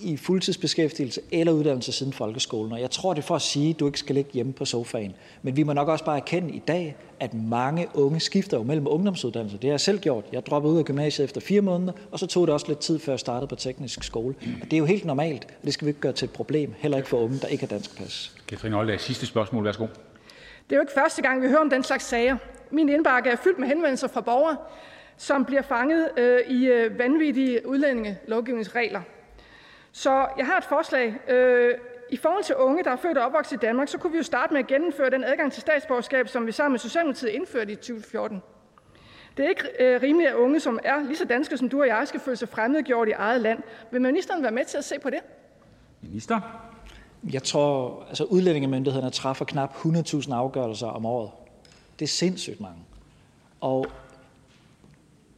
[0.01, 2.71] i fuldtidsbeskæftigelse eller uddannelse siden folkeskolen.
[2.71, 4.65] Og jeg tror, det er for at sige, at du ikke skal ligge hjemme på
[4.65, 5.15] sofaen.
[5.41, 8.87] Men vi må nok også bare erkende i dag, at mange unge skifter jo mellem
[8.87, 9.57] ungdomsuddannelser.
[9.57, 10.25] Det har jeg selv gjort.
[10.31, 12.99] Jeg droppede ud af gymnasiet efter fire måneder, og så tog det også lidt tid,
[12.99, 14.35] før jeg startede på teknisk skole.
[14.61, 16.73] Og det er jo helt normalt, og det skal vi ikke gøre til et problem,
[16.77, 18.31] heller ikke for unge, der ikke har dansk pas.
[18.47, 19.65] Katrine Oldag, sidste spørgsmål.
[19.65, 19.83] Værsgo.
[19.83, 22.37] Det er jo ikke første gang, vi hører om den slags sager.
[22.71, 24.57] Min indbakke er fyldt med henvendelser fra borgere,
[25.17, 29.01] som bliver fanget øh, i øh, vanvittige udlændingelovgivningsregler.
[29.97, 31.29] Så jeg har et forslag.
[31.29, 31.73] Øh,
[32.11, 34.23] I forhold til unge, der er født og opvokset i Danmark, så kunne vi jo
[34.23, 37.75] starte med at gennemføre den adgang til statsborgerskab, som vi sammen med Socialdemokratiet indførte i
[37.75, 38.41] 2014.
[39.37, 41.87] Det er ikke øh, rimeligt, at unge, som er lige så danske som du og
[41.87, 43.63] jeg, skal føle sig fremmedgjort i eget land.
[43.91, 45.19] Vil ministeren være med til at se på det?
[46.01, 46.39] Minister?
[47.33, 51.31] Jeg tror, altså udlændingemyndighederne træffer knap 100.000 afgørelser om året.
[51.99, 52.79] Det er sindssygt mange.
[53.61, 53.85] Og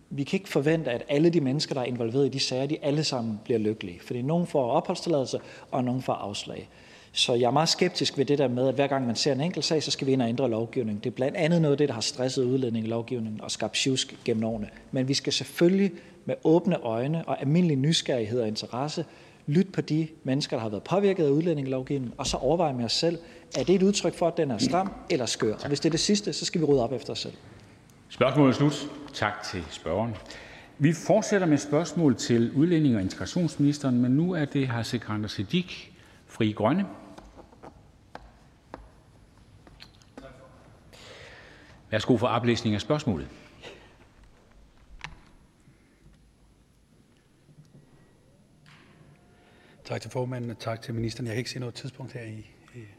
[0.09, 2.77] vi kan ikke forvente, at alle de mennesker, der er involveret i de sager, de
[2.81, 3.99] alle sammen bliver lykkelige.
[4.01, 5.39] Fordi nogen får opholdstilladelse,
[5.71, 6.69] og nogen får afslag.
[7.11, 9.41] Så jeg er meget skeptisk ved det der med, at hver gang man ser en
[9.41, 11.03] enkelt sag, så skal vi ind og ændre lovgivningen.
[11.03, 14.43] Det er blandt andet noget af det, der har stresset udlændingelovgivningen og skabt tjusk gennem
[14.43, 14.69] årene.
[14.91, 15.91] Men vi skal selvfølgelig
[16.25, 19.05] med åbne øjne og almindelig nysgerrighed og interesse
[19.47, 22.93] lytte på de mennesker, der har været påvirket af udlændingelovgivningen, og så overveje med os
[22.93, 23.17] selv,
[23.55, 25.53] er det et udtryk for, at den er stram eller skør?
[25.53, 27.33] Og hvis det er det sidste, så skal vi rydde op efter os selv.
[28.09, 28.73] Spørgsmålet er slut.
[29.13, 30.15] Tak til spørgeren.
[30.77, 34.81] Vi fortsætter med spørgsmål til udlænding- og integrationsministeren, men nu er det hr.
[34.81, 35.91] Sikander Siddiq,
[36.25, 36.85] Fri Grønne.
[41.91, 43.27] Værsgo for oplæsning af spørgsmålet.
[49.83, 51.27] Tak til formanden, og tak til ministeren.
[51.27, 52.49] Jeg kan ikke se noget tidspunkt her i...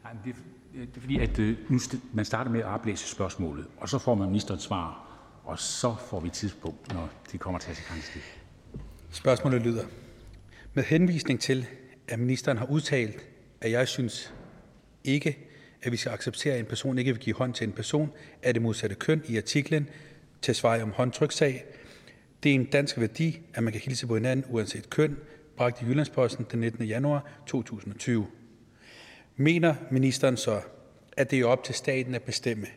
[0.03, 1.79] Nej, det, er, Øh, det er fordi, at øh, nu
[2.13, 5.07] man starter med at oplæse spørgsmålet, og så får man ministerens svar,
[5.43, 8.19] og så får vi tidspunkt, når de kommer til at se
[9.11, 9.83] Spørgsmålet lyder.
[10.73, 11.67] Med henvisning til,
[12.07, 13.25] at ministeren har udtalt,
[13.61, 14.33] at jeg synes
[15.03, 15.37] ikke,
[15.81, 18.11] at vi skal acceptere, at en person ikke vil give hånd til en person
[18.43, 19.89] af det modsatte køn i artiklen
[20.41, 21.65] til svar om håndtrykssag.
[22.43, 25.17] Det er en dansk værdi, at man kan hilse på hinanden uanset køn,
[25.57, 26.85] bragt i Jyllandsposten den 19.
[26.85, 28.27] januar 2020.
[29.41, 30.61] Mener ministeren så,
[31.17, 32.67] at det er op til staten at bestemme,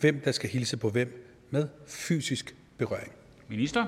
[0.00, 3.12] hvem der skal hilse på hvem med fysisk berøring?
[3.48, 3.86] Minister?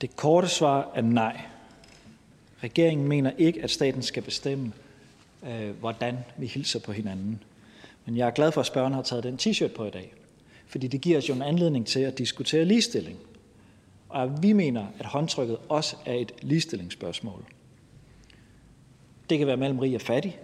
[0.00, 1.40] Det korte svar er nej.
[2.62, 4.72] Regeringen mener ikke, at staten skal bestemme,
[5.46, 7.42] øh, hvordan vi hilser på hinanden.
[8.06, 10.14] Men jeg er glad for, at spørgeren har taget den t-shirt på i dag,
[10.66, 13.18] fordi det giver os jo en anledning til at diskutere ligestilling.
[14.08, 17.44] Og vi mener, at håndtrykket også er et ligestillingsspørgsmål.
[19.30, 20.38] Det kan være mellem rig og fattig,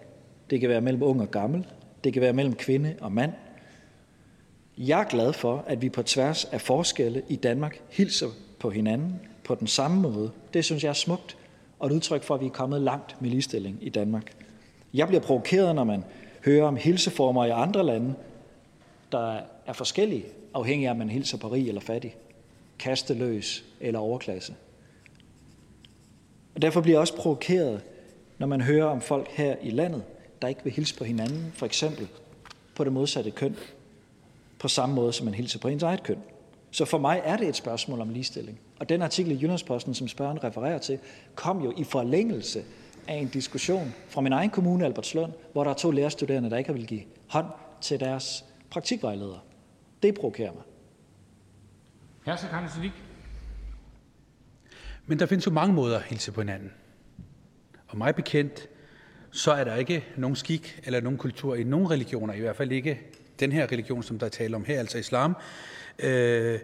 [0.50, 1.66] det kan være mellem ung og gammel,
[2.04, 3.32] det kan være mellem kvinde og mand.
[4.78, 9.20] Jeg er glad for, at vi på tværs af forskelle i Danmark hilser på hinanden
[9.44, 10.30] på den samme måde.
[10.54, 11.36] Det synes jeg er smukt,
[11.78, 14.32] og et udtryk for, at vi er kommet langt med ligestilling i Danmark.
[14.94, 16.04] Jeg bliver provokeret, når man
[16.44, 18.14] hører om hilseformer i andre lande,
[19.12, 22.16] der er forskellige, afhængig af, om man hilser på rig eller fattig,
[22.78, 24.54] kasteløs eller overklasse.
[26.54, 27.82] Og derfor bliver jeg også provokeret,
[28.38, 30.02] når man hører om folk her i landet,
[30.42, 32.08] der ikke vil hilse på hinanden, for eksempel
[32.74, 33.56] på det modsatte køn,
[34.58, 36.18] på samme måde som man hilser på ens eget køn.
[36.70, 38.60] Så for mig er det et spørgsmål om ligestilling.
[38.80, 40.98] Og den artikel i Jyllandsposten, som spørgeren refererer til,
[41.34, 42.64] kom jo i forlængelse
[43.08, 46.68] af en diskussion fra min egen kommune, Albertslund, hvor der er to lærerstuderende, der ikke
[46.68, 47.46] har vil give hånd
[47.80, 49.40] til deres praktikvejledere.
[50.02, 50.62] Det provokerer mig.
[52.24, 52.36] Hr.
[55.06, 56.70] Men der findes jo mange måder at hilse på hinanden.
[57.94, 58.68] Og mig bekendt,
[59.30, 62.72] så er der ikke nogen skik eller nogen kultur i nogen religioner, i hvert fald
[62.72, 63.00] ikke
[63.40, 65.36] den her religion, som der taler om her, altså islam,
[65.98, 66.58] øh,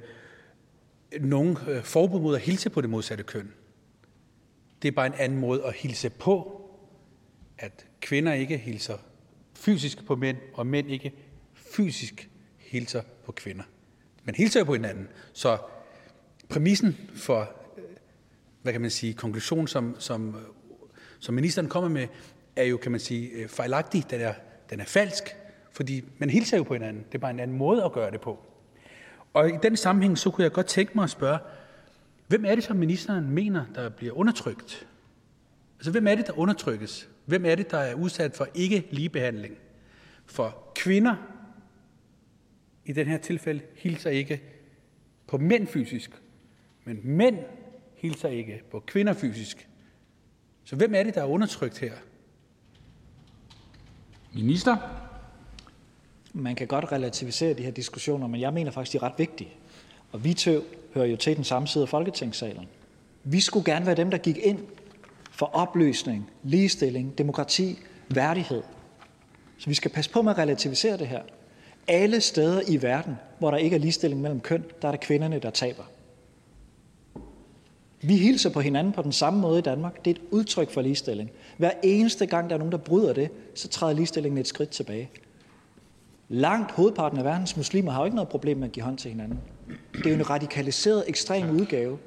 [1.20, 3.52] nogen øh, forbud mod at hilse på det modsatte køn.
[4.82, 6.62] Det er bare en anden måde at hilse på,
[7.58, 8.98] at kvinder ikke hilser
[9.54, 11.12] fysisk på mænd, og mænd ikke
[11.54, 13.64] fysisk hilser på kvinder.
[14.24, 15.08] Man hilser jo på hinanden.
[15.32, 15.58] Så
[16.48, 17.40] præmissen for,
[17.76, 17.84] øh,
[18.62, 20.36] hvad kan man sige, konklusion, som, som,
[21.20, 22.06] som ministeren kommer med,
[22.56, 24.10] er jo, kan man sige, øh, fejlagtig.
[24.10, 24.34] Den er,
[24.70, 25.36] den er falsk,
[25.72, 27.04] fordi man hilser jo på hinanden.
[27.08, 28.38] Det er bare en anden måde at gøre det på.
[29.32, 31.38] Og i den sammenhæng, så kunne jeg godt tænke mig at spørge,
[32.26, 34.86] hvem er det, som ministeren mener, der bliver undertrykt?
[35.78, 37.08] Altså, hvem er det, der undertrykkes?
[37.24, 39.54] Hvem er det, der er udsat for ikke ligebehandling?
[40.26, 41.14] For kvinder,
[42.84, 44.42] i den her tilfælde, hilser ikke
[45.26, 46.10] på mænd fysisk,
[46.84, 47.38] men mænd
[47.94, 49.69] hilser ikke på kvinder fysisk.
[50.70, 51.92] Så hvem er det, der er undertrykt her?
[54.34, 54.76] Minister?
[56.32, 59.50] Man kan godt relativisere de her diskussioner, men jeg mener faktisk, de er ret vigtige.
[60.12, 62.68] Og vi tøv hører jo til den samme side af Folketingssalen.
[63.24, 64.58] Vi skulle gerne være dem, der gik ind
[65.30, 67.78] for opløsning, ligestilling, demokrati,
[68.08, 68.62] værdighed.
[69.58, 71.22] Så vi skal passe på med at relativisere det her.
[71.88, 75.38] Alle steder i verden, hvor der ikke er ligestilling mellem køn, der er det kvinderne,
[75.38, 75.84] der taber.
[78.02, 80.04] Vi hilser på hinanden på den samme måde i Danmark.
[80.04, 81.30] Det er et udtryk for ligestilling.
[81.56, 85.10] Hver eneste gang, der er nogen, der bryder det, så træder ligestillingen et skridt tilbage.
[86.28, 89.10] Langt hovedparten af verdens muslimer har jo ikke noget problem med at give hånd til
[89.10, 89.40] hinanden.
[89.92, 91.98] Det er jo en radikaliseret, ekstrem udgave,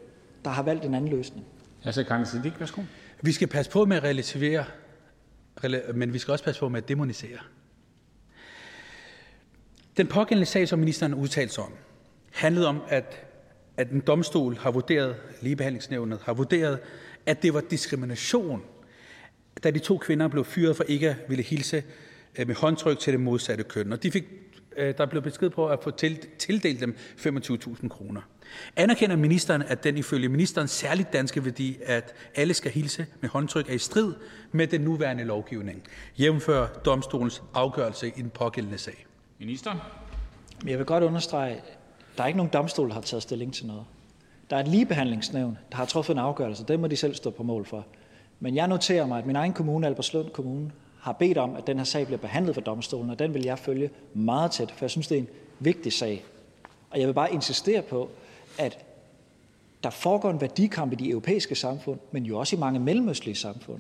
[0.46, 1.46] der har valgt en anden løsning.
[1.86, 2.82] Altså, kan Siddiq, værsgo.
[3.22, 4.66] Vi skal passe på med at relativere,
[5.94, 7.38] men vi skal også passe på med at demonisere.
[9.98, 11.72] Den pågældende sag, som ministeren udtalte sig om,
[12.32, 13.26] handlede om, at,
[13.78, 16.80] at en domstol har vurderet, ligebehandlingsnævnet har vurderet,
[17.26, 18.62] at det var diskrimination,
[19.64, 21.84] da de to kvinder blev fyret for ikke at ville hilse
[22.40, 23.94] øh, med håndtryk til det modsatte køn.
[23.94, 24.24] Og de fik,
[24.78, 25.92] øh, der blev besked på at få
[26.38, 28.22] tildelt dem 25.000 kroner.
[28.76, 33.70] Anerkender ministeren, at den ifølge ministerens særligt danske værdi, at alle skal hilse med håndtryk,
[33.70, 34.14] er i strid
[34.52, 35.84] med den nuværende lovgivning,
[36.20, 39.06] jævnfør domstolens afgørelse i den pågældende sag?
[39.40, 40.00] Minister?
[40.66, 41.62] Jeg vil godt understrege,
[42.18, 43.84] der er ikke nogen domstol, der har taget stilling til noget.
[44.50, 46.66] Der er et ligebehandlingsnævn, der har truffet en afgørelse.
[46.68, 47.86] Den må de selv stå på mål for.
[48.40, 51.78] Men jeg noterer mig, at min egen kommune, Albertslund Kommune, har bedt om, at den
[51.78, 54.92] her sag bliver behandlet for domstolen, og den vil jeg følge meget tæt, for jeg
[54.92, 55.28] synes, det er en
[55.60, 56.24] vigtig sag.
[56.90, 58.10] Og jeg vil bare insistere på,
[58.60, 58.78] at
[59.84, 63.80] der foregår en værdikamp i de europæiske samfund, men jo også i mange mellemøstlige samfund,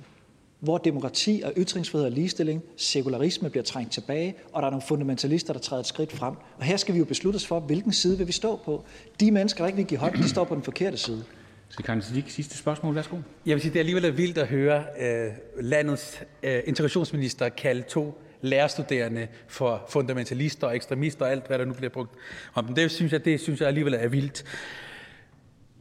[0.63, 5.53] hvor demokrati og ytringsfrihed og ligestilling, sekularisme bliver trængt tilbage, og der er nogle fundamentalister,
[5.53, 6.35] der træder et skridt frem.
[6.57, 8.83] Og her skal vi jo beslutte os for, hvilken side vil vi stå på.
[9.19, 11.23] De mennesker, der ikke vil give hånd, de står på den forkerte side.
[11.69, 12.95] Sikran Siddiq, sidste spørgsmål.
[12.95, 13.17] Værsgo.
[13.45, 18.21] Jeg vil sige, det er alligevel vildt at høre uh, landets uh, integrationsminister kalde to
[18.41, 22.11] lærerstuderende for fundamentalister og ekstremister og alt, hvad der nu bliver brugt
[22.53, 24.43] om Det synes jeg, det synes jeg alligevel er vildt.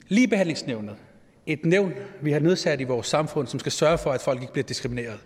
[0.09, 0.97] Ligebehandlingsnævnet.
[1.47, 4.53] Et nævn, vi har nedsat i vores samfund, som skal sørge for, at folk ikke
[4.53, 5.19] bliver diskrimineret.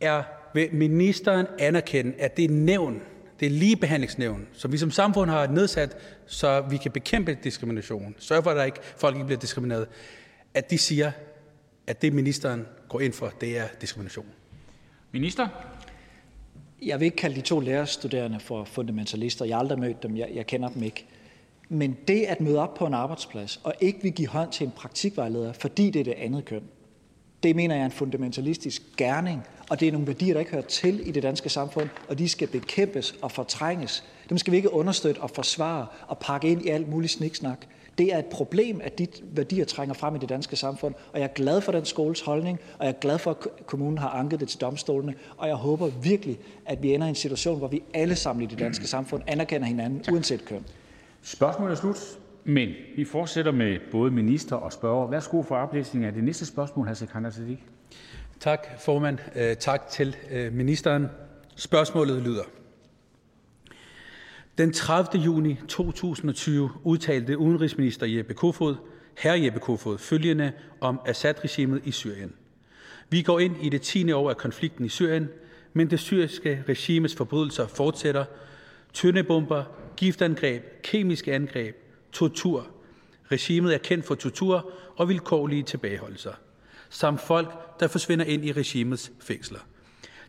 [0.00, 0.22] Er,
[0.54, 3.02] vil ministeren anerkende, at det er nævn,
[3.40, 8.42] det er ligebehandlingsnævn, som vi som samfund har nedsat, så vi kan bekæmpe diskrimination, sørge
[8.42, 9.88] for, at der ikke, folk ikke bliver diskrimineret,
[10.54, 11.12] at de siger,
[11.86, 14.26] at det ministeren går ind for, det er diskrimination.
[15.12, 15.48] Minister?
[16.82, 19.44] Jeg vil ikke kalde de to lærerstuderende for fundamentalister.
[19.44, 20.16] Jeg har aldrig mødt dem.
[20.16, 21.06] Jeg, jeg kender dem ikke.
[21.68, 24.72] Men det at møde op på en arbejdsplads og ikke vil give hånd til en
[24.76, 26.62] praktikvejleder, fordi det er det andet køn,
[27.42, 30.62] det mener jeg er en fundamentalistisk gerning, og det er nogle værdier, der ikke hører
[30.62, 34.04] til i det danske samfund, og de skal bekæmpes og fortrænges.
[34.28, 37.66] Dem skal vi ikke understøtte og forsvare og pakke ind i alt muligt sniksnak.
[37.98, 41.24] Det er et problem, at de værdier trænger frem i det danske samfund, og jeg
[41.24, 44.40] er glad for den skoles holdning, og jeg er glad for, at kommunen har anket
[44.40, 47.82] det til domstolene, og jeg håber virkelig, at vi ender i en situation, hvor vi
[47.94, 50.64] alle sammen i det danske samfund anerkender hinanden, uanset køn.
[51.26, 55.10] Spørgsmålet er slut, men vi fortsætter med både minister og spørger.
[55.10, 56.94] Værsgo for oplæsning af det næste spørgsmål, hr.
[56.94, 57.58] Sekander Siddiq.
[58.40, 59.18] Tak, formand.
[59.36, 61.06] Øh, tak til øh, ministeren.
[61.56, 62.42] Spørgsmålet lyder.
[64.58, 65.22] Den 30.
[65.22, 68.76] juni 2020 udtalte udenrigsminister Jeppe Kofod,
[69.18, 72.32] herre Jeppe Kofod, følgende om Assad-regimet i Syrien.
[73.10, 74.12] Vi går ind i det 10.
[74.12, 75.28] år af konflikten i Syrien,
[75.72, 78.24] men det syriske regimes forbrydelser fortsætter.
[78.92, 79.64] Tøndebomber,
[79.96, 81.76] giftangreb, kemiske angreb,
[82.12, 82.66] tortur.
[83.32, 86.32] Regimet er kendt for tortur og vilkårlige tilbageholdelser,
[86.90, 89.58] samt folk, der forsvinder ind i regimets fængsler.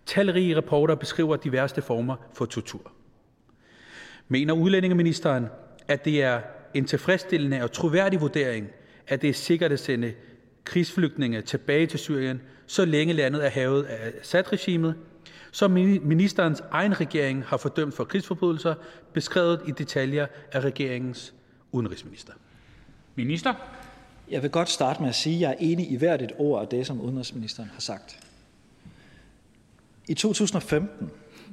[0.05, 2.91] Talrige rapporter beskriver de værste former for tortur.
[4.27, 5.47] Mener udlændingeministeren,
[5.87, 6.41] at det er
[6.73, 8.67] en tilfredsstillende og troværdig vurdering,
[9.07, 10.13] at det er sikkert at sende
[10.63, 14.95] krigsflygtninge tilbage til Syrien, så længe landet er havet af Assad-regimet,
[15.55, 18.75] som ministerens egen regering har fordømt for krigsforbrydelser,
[19.13, 21.33] beskrevet i detaljer af regeringens
[21.71, 22.33] udenrigsminister?
[23.15, 23.53] Minister?
[24.31, 26.61] Jeg vil godt starte med at sige, at jeg er enig i hvert et ord
[26.61, 28.19] af det, som udenrigsministeren har sagt.
[30.07, 31.11] I 2015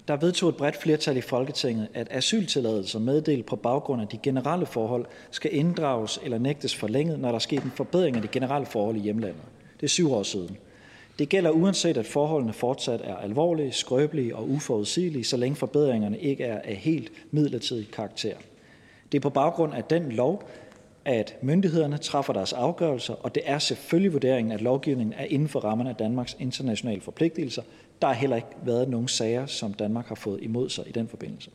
[0.08, 4.66] der vedtog et bredt flertal i Folketinget, at asyltilladelser meddelt på baggrund af de generelle
[4.66, 8.66] forhold skal inddrages eller nægtes forlænget, når der er sket en forbedring af de generelle
[8.66, 9.42] forhold i hjemlandet.
[9.80, 10.56] Det er syv år siden.
[11.18, 16.44] Det gælder uanset, at forholdene fortsat er alvorlige, skrøbelige og uforudsigelige, så længe forbedringerne ikke
[16.44, 18.34] er af helt midlertidig karakter.
[19.12, 20.48] Det er på baggrund af den lov,
[21.04, 25.60] at myndighederne træffer deres afgørelser, og det er selvfølgelig vurderingen, at lovgivningen er inden for
[25.60, 27.62] rammerne af Danmarks internationale forpligtelser.
[28.02, 31.08] Der har heller ikke været nogen sager, som Danmark har fået imod sig i den
[31.08, 31.50] forbindelse.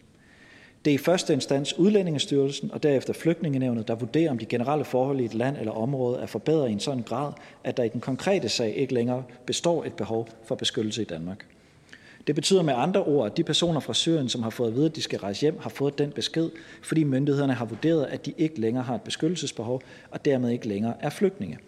[0.86, 5.20] Det er i første instans Udlændingestyrelsen og derefter Flygtningenævnet, der vurderer, om de generelle forhold
[5.20, 8.02] i et land eller område er forbedret i en sådan grad, at der i den
[8.02, 11.46] konkrete sag ikke længere består et behov for beskyttelse i Danmark.
[12.28, 14.86] Det betyder med andre ord, at de personer fra Syrien, som har fået at vide,
[14.86, 16.50] at de skal rejse hjem, har fået den besked,
[16.84, 20.94] fordi myndighederne har vurderet, at de ikke længere har et beskyttelsesbehov og dermed ikke længere
[21.00, 21.60] er flygtninge.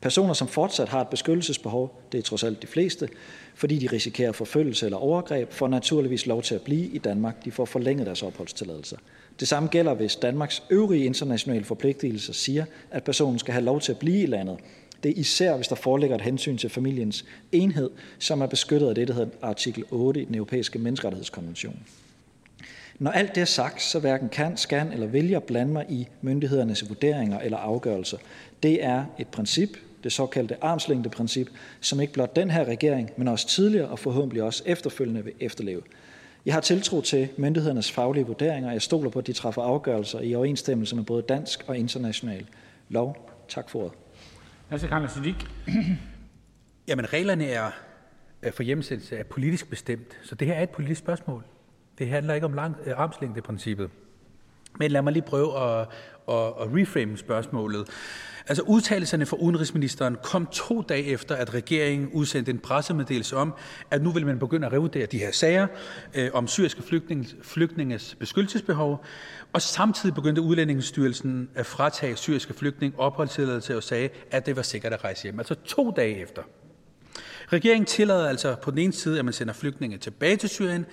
[0.00, 3.08] Personer, som fortsat har et beskyttelsesbehov, det er trods alt de fleste,
[3.54, 7.44] fordi de risikerer forfølgelse eller overgreb, får naturligvis lov til at blive i Danmark.
[7.44, 8.96] De får forlænget deres opholdstilladelser.
[9.40, 13.92] Det samme gælder, hvis Danmarks øvrige internationale forpligtelser siger, at personen skal have lov til
[13.92, 14.56] at blive i landet.
[15.02, 18.94] Det er især, hvis der foreligger et hensyn til familiens enhed, som er beskyttet af
[18.94, 21.78] det, der hedder artikel 8 i den europæiske menneskerettighedskonvention.
[22.98, 26.08] Når alt det er sagt, så hverken kan, skal eller vil jeg blande mig i
[26.22, 28.18] myndighedernes vurderinger eller afgørelser.
[28.62, 29.70] Det er et princip,
[30.04, 31.50] det såkaldte armslængdeprincip,
[31.80, 35.82] som ikke blot den her regering, men også tidligere og forhåbentlig også efterfølgende vil efterleve.
[36.46, 40.20] Jeg har tiltro til myndighedernes faglige vurderinger, og jeg stoler på, at de træffer afgørelser
[40.20, 42.46] i overensstemmelse med både dansk og international
[42.88, 43.30] lov.
[43.48, 43.92] Tak for ordet.
[46.88, 47.70] Jamen, reglerne er
[48.52, 50.18] for hjemsendelse er politisk bestemt.
[50.22, 51.44] Så det her er et politisk spørgsmål.
[51.98, 53.90] Det handler ikke om lang, øh, armslængdeprincippet.
[54.78, 55.80] Men lad mig lige prøve at,
[56.28, 57.88] at, at reframe spørgsmålet.
[58.46, 63.54] Altså udtalelserne fra udenrigsministeren kom to dage efter, at regeringen udsendte en pressemeddelelse om,
[63.90, 65.66] at nu vil man begynde at revurdere de her sager
[66.14, 69.04] øh, om syriske flygtninges, flygtninges beskyttelsesbehov,
[69.52, 74.92] og samtidig begyndte Udlændingsstyrelsen at fratage syriske flygtninge opholdstilladelse og sagde, at det var sikkert
[74.92, 75.38] at rejse hjem.
[75.38, 76.42] Altså to dage efter.
[77.48, 80.86] Regeringen tillader altså på den ene side, at man sender flygtninge tilbage til Syrien,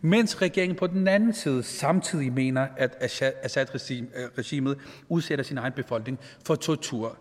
[0.00, 2.96] mens regeringen på den anden side samtidig mener, at
[3.42, 7.18] Assad-regimet øh, udsætter sin egen befolkning for tortur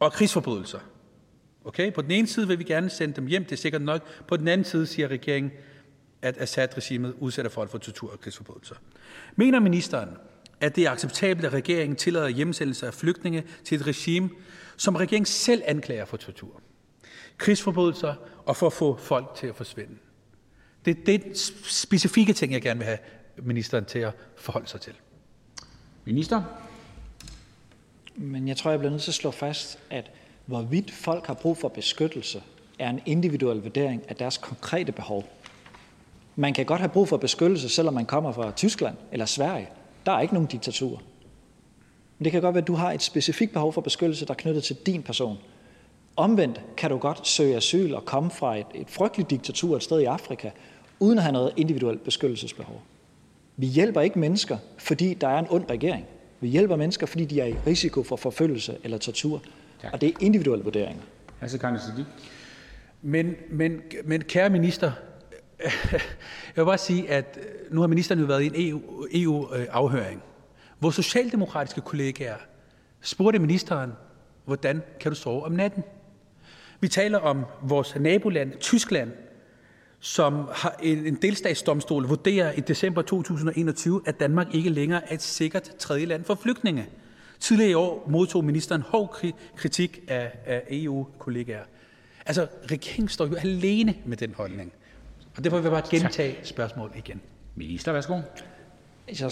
[0.00, 0.78] og krigsforbrydelser.
[1.64, 1.92] Okay?
[1.92, 4.02] På den ene side vil vi gerne sende dem hjem, det er sikkert nok.
[4.28, 5.52] På den anden side siger regeringen,
[6.22, 8.74] at Assad-regimet udsætter folk for tortur og krigsforbrydelser.
[9.36, 10.08] Mener ministeren,
[10.60, 14.30] at det er acceptabelt, at regeringen tillader hjemsendelse af flygtninge til et regime,
[14.76, 16.60] som regeringen selv anklager for tortur,
[17.38, 18.14] krigsforbrydelser
[18.46, 19.94] og for at få folk til at forsvinde?
[20.84, 22.98] Det er det specifikke ting, jeg gerne vil have
[23.36, 24.92] ministeren til at forholde sig til.
[26.04, 26.42] Minister?
[28.16, 30.10] Men jeg tror, jeg bliver nødt til at slå fast, at
[30.46, 32.42] hvorvidt folk har brug for beskyttelse,
[32.78, 35.24] er en individuel vurdering af deres konkrete behov.
[36.36, 39.68] Man kan godt have brug for beskyttelse, selvom man kommer fra Tyskland eller Sverige.
[40.06, 41.02] Der er ikke nogen diktatur.
[42.18, 44.36] Men det kan godt være, at du har et specifikt behov for beskyttelse, der er
[44.36, 45.38] knyttet til din person.
[46.16, 50.00] Omvendt kan du godt søge asyl og komme fra et, et frygteligt diktatur et sted
[50.00, 50.50] i Afrika,
[51.02, 52.82] uden at have noget individuelt beskyttelsesbehov.
[53.56, 56.06] Vi hjælper ikke mennesker, fordi der er en ond regering.
[56.40, 59.42] Vi hjælper mennesker, fordi de er i risiko for forfølgelse eller tortur.
[59.82, 59.92] Tak.
[59.92, 61.02] Og det er individuelle vurderinger.
[61.40, 62.06] Altså, kan det
[63.02, 64.92] men, men, men kære minister,
[65.92, 67.38] jeg vil bare sige, at
[67.70, 68.82] nu har ministeren jo været i en
[69.12, 70.22] EU-afhøring, EU
[70.78, 72.36] hvor socialdemokratiske kollegaer
[73.00, 73.92] spurgte ministeren,
[74.44, 75.82] hvordan kan du sove om natten?
[76.80, 79.10] Vi taler om vores naboland, Tyskland,
[80.04, 85.62] som har en delstatsdomstol vurderer i december 2021, at Danmark ikke længere er et sikkert
[85.78, 86.86] tredje land for flygtninge.
[87.40, 89.24] Tidligere i år modtog ministeren hård
[89.56, 91.62] kritik af, af EU-kollegaer.
[92.26, 94.72] Altså, regeringen står jo alene med den holdning.
[95.36, 97.20] Og derfor vil jeg bare gentage spørgsmålet igen.
[97.56, 98.20] Minister, værsgo.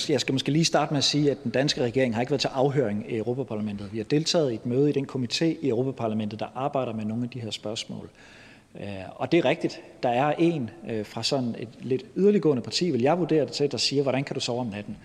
[0.08, 2.40] Jeg skal måske lige starte med at sige, at den danske regering har ikke været
[2.40, 3.92] til afhøring i Europaparlamentet.
[3.92, 7.24] Vi har deltaget i et møde i den komité i Europaparlamentet, der arbejder med nogle
[7.24, 8.10] af de her spørgsmål.
[8.80, 12.90] Øh, og det er rigtigt, der er en øh, fra sådan et lidt yderliggående parti,
[12.90, 14.96] vil jeg vurdere det til, der siger, hvordan kan du sove om natten?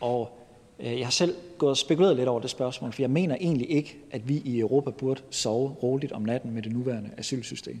[0.00, 0.38] Og
[0.80, 3.70] øh, jeg har selv gået og spekuleret lidt over det spørgsmål, for jeg mener egentlig
[3.70, 7.80] ikke, at vi i Europa burde sove roligt om natten med det nuværende asylsystem.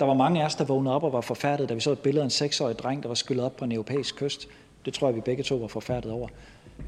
[0.00, 1.98] Der var mange af os, der vågnede op og var forfærdet, da vi så et
[1.98, 4.48] billede af en seksårig dreng, der var skyllet op på en europæisk kyst.
[4.84, 6.28] Det tror jeg, vi begge to var forfærdet over.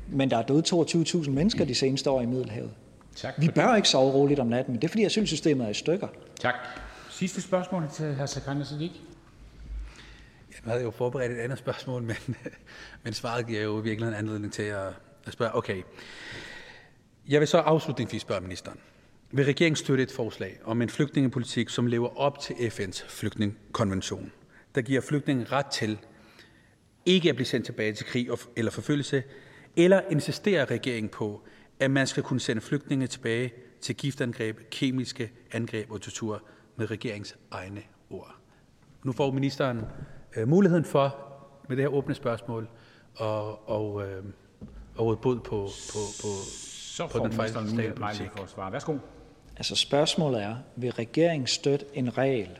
[0.09, 2.71] Men der er døde 22.000 mennesker de seneste år i Middelhavet.
[3.17, 5.75] Tak vi bør ikke sove roligt om natten, men det er fordi asylsystemet er i
[5.75, 6.09] stykker.
[6.41, 6.55] Tak.
[7.21, 8.27] Sidste spørgsmål til hr.
[8.27, 8.91] Sikandar Siddiq.
[10.51, 12.17] Jeg havde jo forberedt et andet spørgsmål, men,
[13.03, 14.87] men svaret giver jo virkelig en anledning til at,
[15.25, 15.55] at spørge.
[15.55, 15.83] Okay.
[17.29, 18.79] Jeg vil så afslutningsvis spørge ministeren.
[19.31, 24.33] Vil regeringen støtte et forslag om en flygtningepolitik, som lever op til FN's flygtningekonvention,
[24.75, 25.99] der giver flygtninge ret til
[27.07, 29.23] ikke at blive sendt tilbage til krig eller forfølgelse,
[29.77, 31.43] eller insisterer regeringen på,
[31.81, 36.43] at man skal kunne sende flygtninge tilbage til giftangreb, kemiske angreb og tortur
[36.81, 38.35] med regeringens egne ord.
[39.05, 39.81] Nu får ministeren
[40.37, 41.17] øh, muligheden for,
[41.69, 42.69] med det her åbne spørgsmål,
[43.17, 44.25] og, og, øh,
[44.97, 46.29] og bod på, på, på,
[46.97, 48.31] Så på den fejlslagende politik.
[48.37, 48.73] For at svare.
[48.73, 48.99] Værsgo.
[49.57, 52.59] Altså spørgsmålet er, vil regeringen støtte en regel,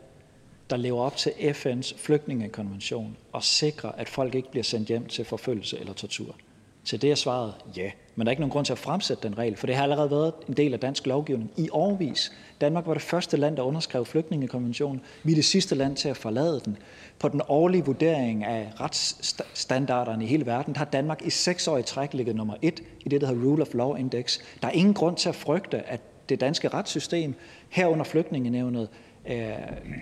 [0.71, 5.25] der lever op til FN's flygtningekonvention og sikre, at folk ikke bliver sendt hjem til
[5.25, 6.37] forfølgelse eller tortur?
[6.85, 7.91] Til det er svaret ja.
[8.15, 10.11] Men der er ikke nogen grund til at fremsætte den regel, for det har allerede
[10.11, 12.33] været en del af dansk lovgivning i årvis.
[12.61, 15.01] Danmark var det første land, der underskrev flygtningekonventionen.
[15.23, 16.77] Vi er det sidste land til at forlade den.
[17.19, 21.83] På den årlige vurdering af retsstandarderne i hele verden, har Danmark i seks år i
[21.83, 24.39] træk ligget nummer et i det, der hedder Rule of Law Index.
[24.63, 27.35] Der er ingen grund til at frygte, at det danske retssystem,
[27.69, 28.89] herunder flygtningenevnet,
[29.31, 29.53] øh,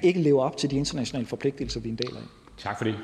[0.02, 2.22] ikke lever op til de internationale forpligtelser, vi er en del af.
[2.58, 2.94] Tak for det.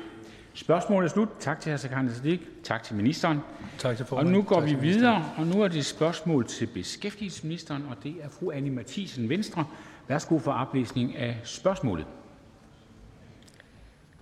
[0.55, 1.29] Spørgsmålet er slut.
[1.39, 1.77] Tak til hr.
[1.77, 2.39] Sikandar Siddiq.
[2.63, 3.39] Tak til ministeren.
[3.77, 8.03] Tak til Og nu går vi videre, og nu er det spørgsmål til beskæftigelsesministeren, og
[8.03, 9.65] det er fru Annie Mathisen, Venstre.
[10.07, 12.05] Værsgo for oplæsning af spørgsmålet.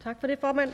[0.04, 0.72] Tak for det, formand.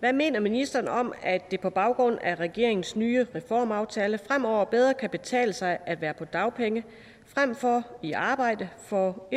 [0.00, 5.10] Hvad mener ministeren om, at det på baggrund af regeringens nye reformaftale fremover bedre kan
[5.10, 6.84] betale sig at være på dagpenge,
[7.26, 9.28] frem for i arbejde for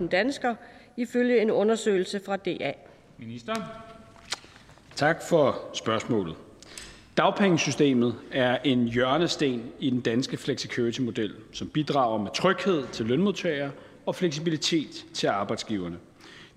[0.00, 0.56] 126.000 danskere,
[0.96, 2.72] ifølge en undersøgelse fra DA?
[3.20, 3.54] Minister.
[4.96, 6.34] Tak for spørgsmålet.
[7.16, 13.70] Dagpengesystemet er en hjørnesten i den danske flexicurity-model, som bidrager med tryghed til lønmodtagere
[14.06, 15.96] og fleksibilitet til arbejdsgiverne.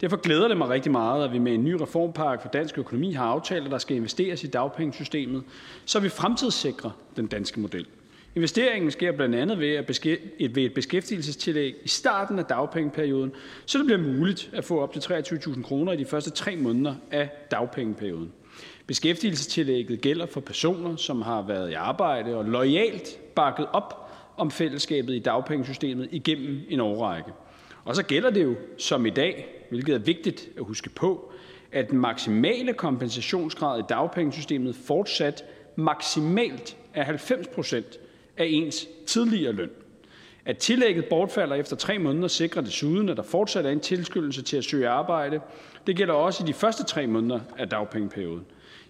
[0.01, 3.13] Derfor glæder det mig rigtig meget, at vi med en ny reformpakke for dansk økonomi
[3.13, 5.43] har aftalt, at der skal investeres i dagpengesystemet,
[5.85, 7.85] så vi fremtidssikrer den danske model.
[8.35, 13.31] Investeringen sker blandt andet ved, at ved et beskæftigelsestillæg i starten af dagpengeperioden,
[13.65, 16.95] så det bliver muligt at få op til 23.000 kroner i de første tre måneder
[17.11, 18.31] af dagpengeperioden.
[18.87, 25.15] Beskæftigelsestillægget gælder for personer, som har været i arbejde og lojalt bakket op om fællesskabet
[25.15, 27.31] i dagpengesystemet igennem en årrække.
[27.85, 31.31] Og så gælder det jo som i dag, hvilket er vigtigt at huske på,
[31.71, 35.43] at den maksimale kompensationsgrad i dagpengesystemet fortsat
[35.75, 37.99] maksimalt er 90 procent
[38.37, 39.69] af ens tidligere løn.
[40.45, 44.57] At tillægget bortfalder efter tre måneder sikrer desuden, at der fortsat er en tilskyndelse til
[44.57, 45.39] at søge arbejde.
[45.87, 48.45] Det gælder også i de første tre måneder af dagpengeperioden.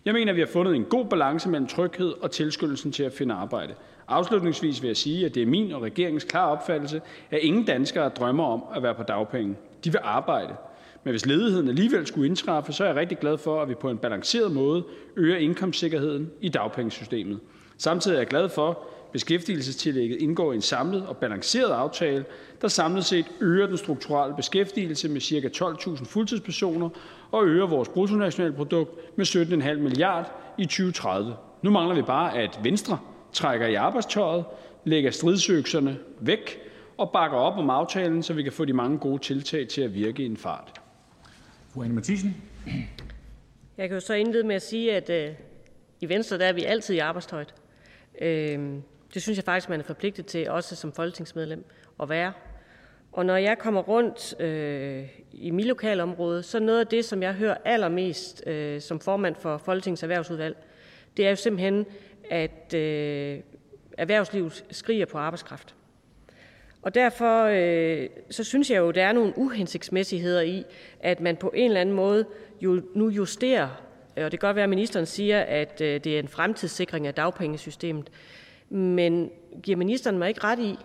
[0.06, 3.14] Jeg mener, at vi har fundet en god balance mellem tryghed og tilskyndelsen til at
[3.14, 3.74] finde arbejde.
[4.08, 8.10] Afslutningsvis vil jeg sige, at det er min og regeringens klare opfattelse, at ingen danskere
[8.10, 9.56] drømmer om at være på dagpenge.
[9.84, 10.56] De vil arbejde.
[11.04, 13.90] Men hvis ledigheden alligevel skulle indtræffe, så er jeg rigtig glad for, at vi på
[13.90, 14.84] en balanceret måde
[15.16, 17.40] øger indkomstsikkerheden i dagpengesystemet.
[17.78, 22.26] Samtidig er jeg glad for, Beskæftigelsestillægget indgår i en samlet og balanceret aftale,
[22.62, 25.66] der samlet set øger den strukturelle beskæftigelse med ca.
[25.66, 26.90] 12.000 fuldtidspersoner
[27.32, 31.36] og øger vores bruttonationalprodukt med 17,5 milliard i 2030.
[31.62, 33.00] Nu mangler vi bare, at Venstre
[33.34, 34.46] trækker i arbejdstøjet,
[34.86, 36.60] lægger stridsøkserne væk
[36.98, 39.94] og bakker op om aftalen, så vi kan få de mange gode tiltag til at
[39.94, 40.82] virke i en fart.
[41.74, 42.36] Fru Anne Mathisen.
[43.78, 45.36] Jeg kan jo så indlede med at sige, at øh,
[46.02, 47.54] i Venstre der er vi altid i arbejdstøjet.
[48.22, 48.60] Øh,
[49.14, 51.66] det synes jeg faktisk, man er forpligtet til, også som folketingsmedlem,
[52.02, 52.34] at være.
[53.12, 57.34] Og når jeg kommer rundt øh, i mit lokalområde, så noget af det, som jeg
[57.34, 60.58] hører allermest øh, som formand for Folketingets erhvervsudvalg,
[61.18, 61.86] det er jo simpelthen,
[62.30, 63.40] at øh,
[63.98, 65.76] erhvervslivet skriger på arbejdskraft.
[66.82, 70.64] Og derfor øh, så synes jeg jo, der er nogle uhensigtsmæssigheder i,
[71.00, 72.26] at man på en eller anden måde
[72.62, 73.70] jo nu justerer,
[74.16, 77.14] og det kan godt være, at ministeren siger, at øh, det er en fremtidssikring af
[77.14, 78.10] dagpengesystemet,
[78.70, 79.30] men
[79.64, 80.76] giver ministeren mig ikke ret i,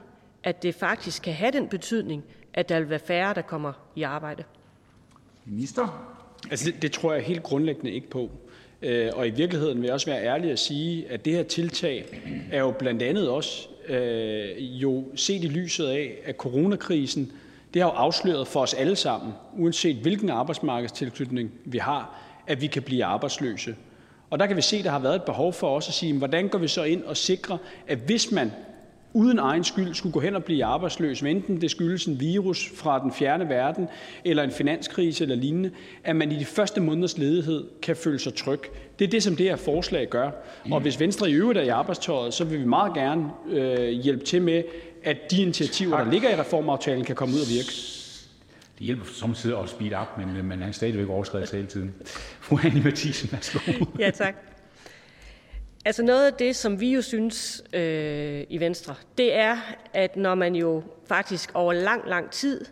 [0.43, 2.25] at det faktisk kan have den betydning,
[2.55, 4.45] at der vil være færre, der kommer i arbejde?
[5.45, 6.15] Minister?
[6.51, 8.31] Altså, det, det tror jeg helt grundlæggende ikke på.
[8.83, 12.23] Øh, og i virkeligheden vil jeg også være ærlig at sige, at det her tiltag
[12.53, 17.33] er jo blandt andet også øh, jo set i lyset af, at coronakrisen
[17.75, 22.67] det har jo afsløret for os alle sammen, uanset hvilken arbejdsmarkedstilknytning vi har, at vi
[22.67, 23.77] kan blive arbejdsløse.
[24.31, 26.19] Og der kan vi se, at der har været et behov for os at sige,
[26.19, 27.57] hvordan går vi så ind og sikrer,
[27.87, 28.53] at hvis man
[29.13, 32.99] uden egen skyld skulle gå hen og blive arbejdsløs, enten det skyldes en virus fra
[32.99, 33.89] den fjerne verden,
[34.25, 35.71] eller en finanskrise eller lignende,
[36.05, 38.61] at man i de første måneders ledighed kan føle sig tryg.
[38.99, 40.31] Det er det, som det her forslag gør.
[40.71, 44.25] Og hvis Venstre i øvrigt er i arbejdstøjet, så vil vi meget gerne øh, hjælpe
[44.25, 44.63] til med,
[45.05, 47.98] at de initiativer, der ligger i reformaftalen, kan komme ud og virke.
[48.79, 51.95] Det hjælper samtidig at speed up, men øh, man er stadigvæk overskrevet hele tiden.
[52.47, 53.85] Fru Annie Mathisen, værsgo.
[53.99, 54.35] Ja, tak.
[55.85, 59.57] Altså noget af det, som vi jo synes øh, i Venstre, det er,
[59.95, 62.65] at når man jo faktisk over lang, lang tid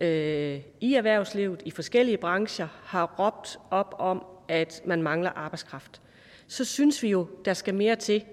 [0.00, 6.00] øh, i erhvervslivet, i forskellige brancher, har råbt op om, at man mangler arbejdskraft,
[6.46, 8.24] så synes vi jo, der skal mere til.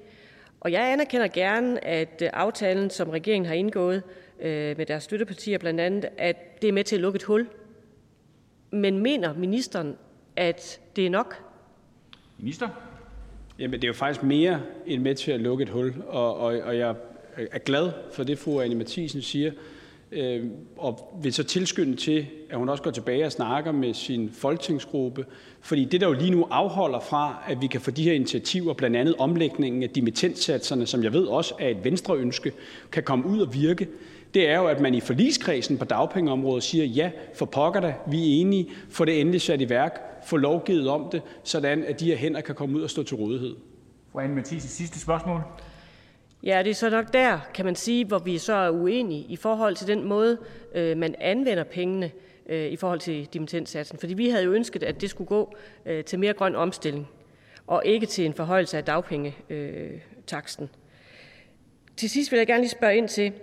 [0.60, 4.04] Og jeg anerkender gerne, at øh, aftalen, som regeringen har indgået
[4.44, 7.48] øh, med deres støttepartier blandt andet, at det er med til at lukke et hul.
[8.72, 9.96] Men mener ministeren,
[10.36, 11.44] at det er nok?
[12.38, 12.70] Minister?
[13.60, 16.60] Jamen, det er jo faktisk mere end med til at lukke et hul, og, og,
[16.64, 16.96] og jeg
[17.38, 19.52] er glad for det, fru Anne Mathisen siger,
[20.12, 20.46] øh,
[20.78, 25.26] og vil så tilskynde til, at hun også går tilbage og snakker med sin folketingsgruppe,
[25.62, 28.74] fordi det, der jo lige nu afholder fra, at vi kan få de her initiativer,
[28.74, 32.52] blandt andet omlægningen af dimittenssatserne, som jeg ved også er et venstre ønske,
[32.92, 33.88] kan komme ud og virke,
[34.36, 38.42] er jo, at man i forligskredsen på dagpengeområdet siger, ja, for pokker da, vi er
[38.42, 42.16] enige, få det endelig sat i værk, få lovgivet om det, sådan at de her
[42.16, 43.56] hænder kan komme ud og stå til rådighed.
[44.12, 45.42] Fru Anne Mathisen, sidste spørgsmål.
[46.44, 49.36] Ja, det er så nok der, kan man sige, hvor vi så er uenige i
[49.36, 50.38] forhold til den måde,
[50.76, 52.12] øh, man anvender pengene
[52.50, 54.00] øh, i forhold til dimittenssatsen.
[54.00, 55.56] Fordi vi havde jo ønsket, at det skulle gå
[55.86, 57.08] øh, til mere grøn omstilling,
[57.68, 60.70] og ikke til en forhøjelse af dagpengetaksten.
[61.98, 63.34] Til sidst vil jeg gerne lige spørge ind til,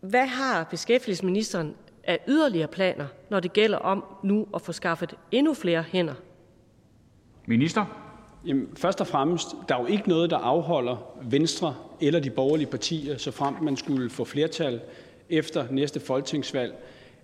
[0.00, 1.74] hvad har beskæftigelsesministeren
[2.04, 6.14] af yderligere planer, når det gælder om nu at få skaffet endnu flere hænder?
[7.46, 7.84] Minister?
[8.46, 12.66] Jamen, først og fremmest, der er jo ikke noget, der afholder Venstre eller de borgerlige
[12.66, 14.80] partier, så frem man skulle få flertal
[15.28, 16.74] efter næste folketingsvalg,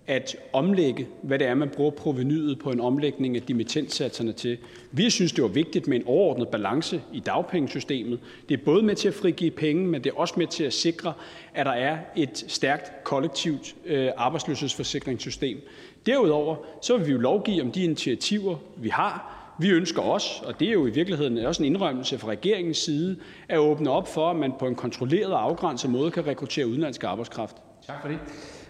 [0.07, 4.57] at omlægge, hvad det er, man bruger provenyet på en omlægning af dimittenssatserne til.
[4.91, 8.19] Vi synes, det var vigtigt med en overordnet balance i dagpengesystemet.
[8.49, 10.73] Det er både med til at frigive penge, men det er også med til at
[10.73, 11.13] sikre,
[11.53, 15.57] at der er et stærkt kollektivt øh, arbejdsløshedsforsikringssystem.
[16.05, 19.33] Derudover så vil vi jo lovgive om de initiativer, vi har.
[19.59, 23.17] Vi ønsker også, og det er jo i virkeligheden også en indrømmelse fra regeringens side,
[23.49, 27.03] at åbne op for, at man på en kontrolleret og afgrænset måde kan rekruttere udenlandsk
[27.03, 27.55] arbejdskraft.
[27.87, 28.19] Tak for det.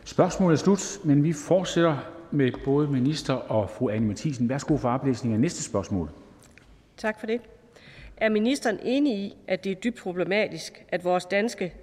[0.07, 1.97] Spørgsmålet er slut, men vi fortsætter
[2.31, 4.49] med både minister og fru Anne Mathisen.
[4.49, 6.09] Værsgo for oplæsning af næste spørgsmål.
[6.97, 7.41] Tak for det.
[8.17, 11.73] Er ministeren enig i, at det er dybt problematisk, at vores danske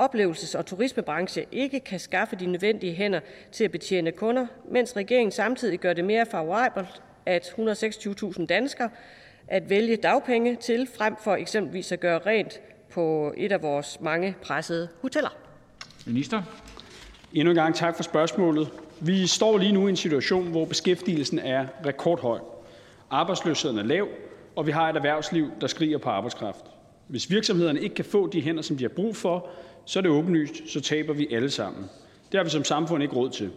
[0.00, 3.20] oplevelses- og turismebranche ikke kan skaffe de nødvendige hænder
[3.52, 8.90] til at betjene kunder, mens regeringen samtidig gør det mere favorabelt at 126.000 danskere
[9.48, 12.60] at vælge dagpenge til, frem for eksempelvis at gøre rent
[12.90, 15.36] på et af vores mange pressede hoteller?
[16.06, 16.42] Minister.
[17.34, 18.68] Endnu en gang tak for spørgsmålet.
[19.00, 22.38] Vi står lige nu i en situation, hvor beskæftigelsen er rekordhøj.
[23.10, 24.08] Arbejdsløsheden er lav,
[24.56, 26.64] og vi har et erhvervsliv, der skriger på arbejdskraft.
[27.08, 29.48] Hvis virksomhederne ikke kan få de hænder, som de har brug for,
[29.84, 31.84] så er det åbenlyst, så taber vi alle sammen.
[32.32, 33.50] Det har vi som samfund ikke råd til.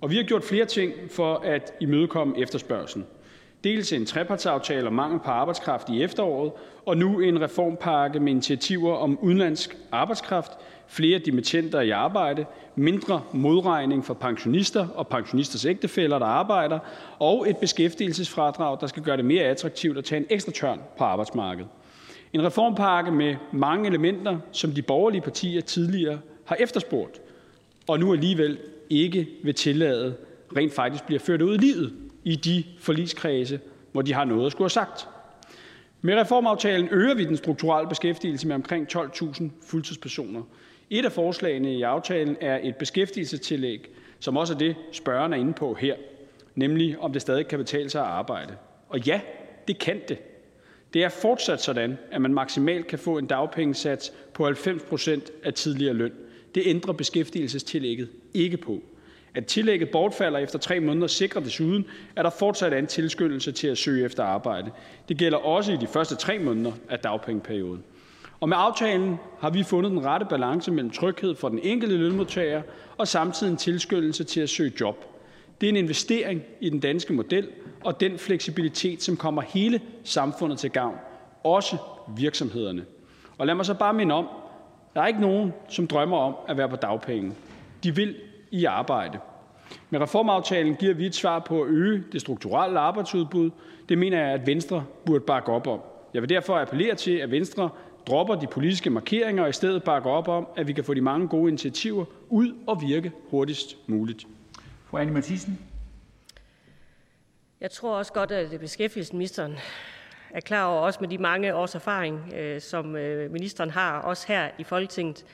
[0.00, 3.06] Og vi har gjort flere ting for at imødekomme efterspørgselen.
[3.64, 6.52] Dels en trepartsaftale om mangel på arbejdskraft i efteråret,
[6.86, 10.52] og nu en reformpakke med initiativer om udenlandsk arbejdskraft,
[10.88, 16.78] flere dimittenter i arbejde, mindre modregning for pensionister og pensionisters ægtefæller, der arbejder,
[17.18, 21.04] og et beskæftigelsesfradrag, der skal gøre det mere attraktivt at tage en ekstra tørn på
[21.04, 21.68] arbejdsmarkedet.
[22.32, 27.20] En reformpakke med mange elementer, som de borgerlige partier tidligere har efterspurgt,
[27.86, 28.58] og nu alligevel
[28.90, 30.16] ikke vil tillade
[30.56, 31.92] rent faktisk bliver ført ud i livet
[32.24, 33.60] i de forligskredse,
[33.92, 35.08] hvor de har noget at skulle have sagt.
[36.00, 40.42] Med reformaftalen øger vi den strukturelle beskæftigelse med omkring 12.000 fuldtidspersoner.
[40.90, 43.88] Et af forslagene i aftalen er et beskæftigelsestillæg,
[44.20, 45.94] som også er det, spørgeren er inde på her,
[46.54, 48.54] nemlig om det stadig kan betale sig at arbejde.
[48.88, 49.20] Og ja,
[49.68, 50.18] det kan det.
[50.94, 55.54] Det er fortsat sådan, at man maksimalt kan få en dagpengesats på 90 procent af
[55.54, 56.12] tidligere løn.
[56.54, 58.80] Det ændrer beskæftigelsestillægget ikke på.
[59.34, 61.86] At tillægget bortfalder efter tre måneder sikrer desuden,
[62.16, 64.70] at der fortsat er en tilskyndelse til at søge efter arbejde.
[65.08, 67.84] Det gælder også i de første tre måneder af dagpengeperioden.
[68.40, 72.62] Og med aftalen har vi fundet den rette balance mellem tryghed for den enkelte lønmodtager
[72.98, 75.04] og samtidig en tilskyndelse til at søge job.
[75.60, 77.48] Det er en investering i den danske model
[77.84, 80.96] og den fleksibilitet, som kommer hele samfundet til gavn,
[81.44, 81.76] også
[82.16, 82.84] virksomhederne.
[83.38, 84.28] Og lad mig så bare minde om,
[84.94, 87.32] der er ikke nogen, som drømmer om at være på dagpenge.
[87.84, 88.16] De vil
[88.50, 89.18] i arbejde.
[89.90, 93.50] Med reformaftalen giver vi et svar på at øge det strukturelle arbejdsudbud.
[93.88, 95.80] Det mener jeg, at Venstre burde bakke op om.
[96.14, 97.70] Jeg vil derfor appellere til, at Venstre
[98.08, 101.00] dropper de politiske markeringer og i stedet bakker op om, at vi kan få de
[101.00, 104.26] mange gode initiativer ud og virke hurtigst muligt.
[104.84, 105.58] Fru Anne Mathisen.
[107.60, 109.54] Jeg tror også godt, at beskæftigelsesministeren
[110.30, 114.24] er klar over, også med de mange års erfaring, øh, som øh, ministeren har, også
[114.28, 115.24] her i Folketinget,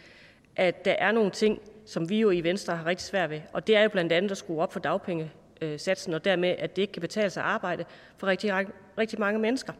[0.56, 3.40] at der er nogle ting, som vi jo i Venstre har rigtig svært ved.
[3.52, 6.82] Og det er jo blandt andet at skrue op for dagpengesatsen, og dermed, at det
[6.82, 7.84] ikke kan betale sig at arbejde
[8.16, 8.66] for rigtig,
[8.98, 9.72] rigtig mange mennesker.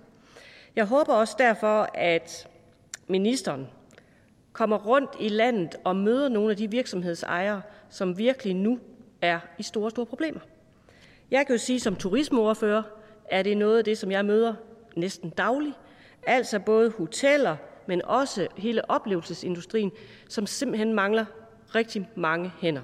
[0.76, 2.48] Jeg håber også derfor, at
[3.08, 3.68] ministeren
[4.52, 8.78] kommer rundt i landet og møder nogle af de virksomhedsejere, som virkelig nu
[9.22, 10.40] er i store, store problemer.
[11.30, 12.82] Jeg kan jo sige, som turismeordfører,
[13.30, 14.54] er det noget af det, som jeg møder
[14.96, 15.74] næsten dagligt.
[16.22, 19.92] Altså både hoteller, men også hele oplevelsesindustrien,
[20.28, 21.24] som simpelthen mangler
[21.74, 22.82] rigtig mange hænder.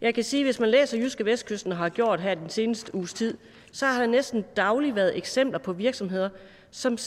[0.00, 2.94] Jeg kan sige, at hvis man læser Jyske Vestkysten og har gjort her den seneste
[2.94, 3.36] uges tid,
[3.72, 6.28] så har der næsten dagligt været eksempler på virksomheder,
[6.70, 6.98] som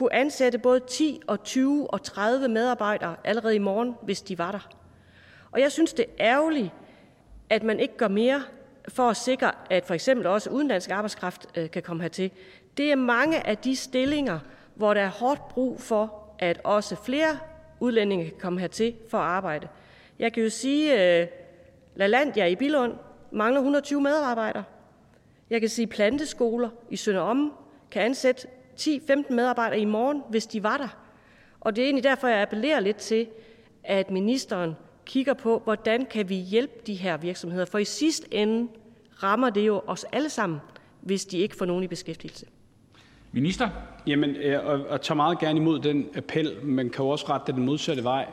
[0.00, 4.52] kunne ansætte både 10 og 20 og 30 medarbejdere allerede i morgen, hvis de var
[4.52, 4.68] der.
[5.50, 6.70] Og jeg synes, det er ærgerligt,
[7.50, 8.42] at man ikke gør mere
[8.88, 12.30] for at sikre, at for eksempel også udenlandsk arbejdskraft øh, kan komme hertil.
[12.76, 14.38] Det er mange af de stillinger,
[14.74, 17.38] hvor der er hårdt brug for, at også flere
[17.80, 19.68] udlændinge kan komme hertil for at arbejde.
[20.18, 21.28] Jeg kan jo sige, at øh,
[21.94, 22.92] LaLandia i Bilund
[23.30, 24.64] mangler 120 medarbejdere.
[25.50, 27.50] Jeg kan sige, at planteskoler i Sønder
[27.90, 28.46] kan ansætte
[28.80, 30.88] 10-15 medarbejdere i morgen, hvis de var der.
[31.60, 33.26] Og det er egentlig derfor, jeg appellerer lidt til,
[33.84, 34.76] at ministeren
[35.06, 37.64] kigger på, hvordan kan vi hjælpe de her virksomheder.
[37.64, 38.68] For i sidste ende
[39.22, 40.58] rammer det jo os alle sammen,
[41.00, 42.46] hvis de ikke får nogen i beskæftigelse.
[43.32, 43.68] Minister?
[44.06, 47.52] Jamen, øh, og, og tager meget gerne imod den appel, men kan jo også rette
[47.52, 48.26] den modsatte vej.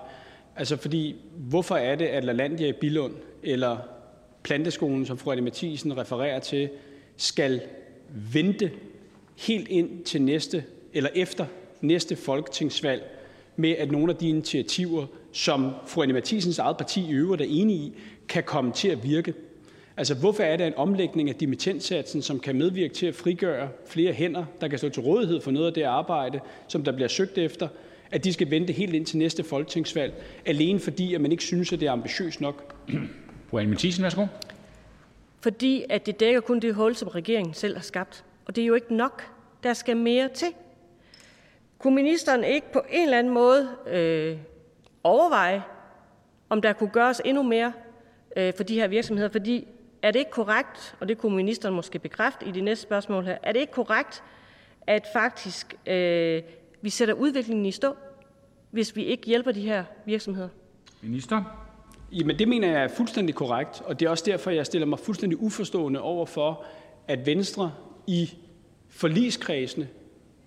[0.56, 3.78] Altså fordi, hvorfor er det, at LaLandia i Bilund eller
[4.44, 6.70] Planteskolen, som fru Anne Mathisen refererer til,
[7.18, 7.62] skal
[8.34, 8.72] vente
[9.38, 10.64] helt ind til næste
[10.94, 11.46] eller efter
[11.82, 13.04] næste folketingsvalg
[13.56, 17.46] med, at nogle af de initiativer, som fru Anne Mathisens eget parti i øvrigt er
[17.50, 17.94] enige i,
[18.28, 19.34] kan komme til at virke.
[19.98, 24.14] Altså, hvorfor er det en omlægning af dimittentsatsen, som kan medvirke til at frigøre flere
[24.14, 27.38] hænder, der kan stå til rådighed for noget af det arbejde, som der bliver søgt
[27.38, 27.68] efter,
[28.12, 30.14] at de skal vente helt ind til næste folketingsvalg,
[30.46, 32.76] alene fordi at man ikke synes, at det er ambitiøst nok?
[33.50, 34.26] Fru Anne Mathisen, værsgo.
[35.42, 38.24] Fordi at det dækker kun det hul, som regeringen selv har skabt.
[38.48, 39.32] Og det er jo ikke nok.
[39.64, 40.48] Der skal mere til.
[41.80, 44.38] Kunne ministeren ikke på en eller anden måde øh,
[45.04, 45.64] overveje,
[46.50, 47.74] om der kunne gøres endnu mere
[48.36, 49.30] øh, for de her virksomheder?
[49.30, 49.68] Fordi
[50.02, 53.38] er det ikke korrekt, og det kunne ministeren måske bekræfte i de næste spørgsmål her,
[53.44, 54.24] er det ikke korrekt,
[54.88, 56.42] at faktisk øh,
[56.82, 57.96] vi sætter udviklingen i stå,
[58.72, 60.50] hvis vi ikke hjælper de her virksomheder?
[61.02, 61.44] Minister?
[62.12, 65.00] Jamen, det mener jeg er fuldstændig korrekt, og det er også derfor, jeg stiller mig
[65.00, 66.66] fuldstændig uforstående over for,
[67.08, 67.72] at Venstre
[68.08, 68.34] i
[68.90, 69.88] forligskredsene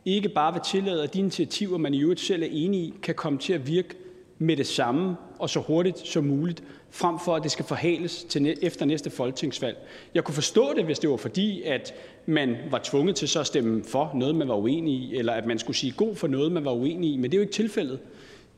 [0.04, 3.14] ikke bare vil tillade, at de initiativer, man i øvrigt selv er enige i, kan
[3.14, 3.94] komme til at virke
[4.38, 8.58] med det samme og så hurtigt som muligt, frem for at det skal forhales til
[8.62, 9.76] efter næste folketingsvalg.
[10.14, 11.94] Jeg kunne forstå det, hvis det var fordi, at
[12.26, 15.46] man var tvunget til så at stemme for noget, man var uenig i, eller at
[15.46, 17.52] man skulle sige god for noget, man var uenig i, men det er jo ikke
[17.52, 17.98] tilfældet.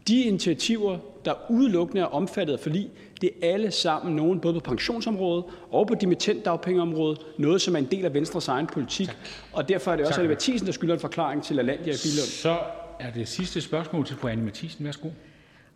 [0.09, 2.91] De initiativer, der udelukkende er omfattet af forlig,
[3.21, 7.89] det er alle sammen nogen, både på pensionsområdet og på dimittentdagpengeområdet, noget, som er en
[7.91, 9.09] del af Venstres egen politik.
[9.53, 12.29] Og derfor er det også Anne Mathisen, der skylder en forklaring til Alandia i Bilund.
[12.29, 12.59] Så
[13.01, 14.85] er det sidste spørgsmål til fru Anne Mathisen.
[14.85, 15.09] Værsgo.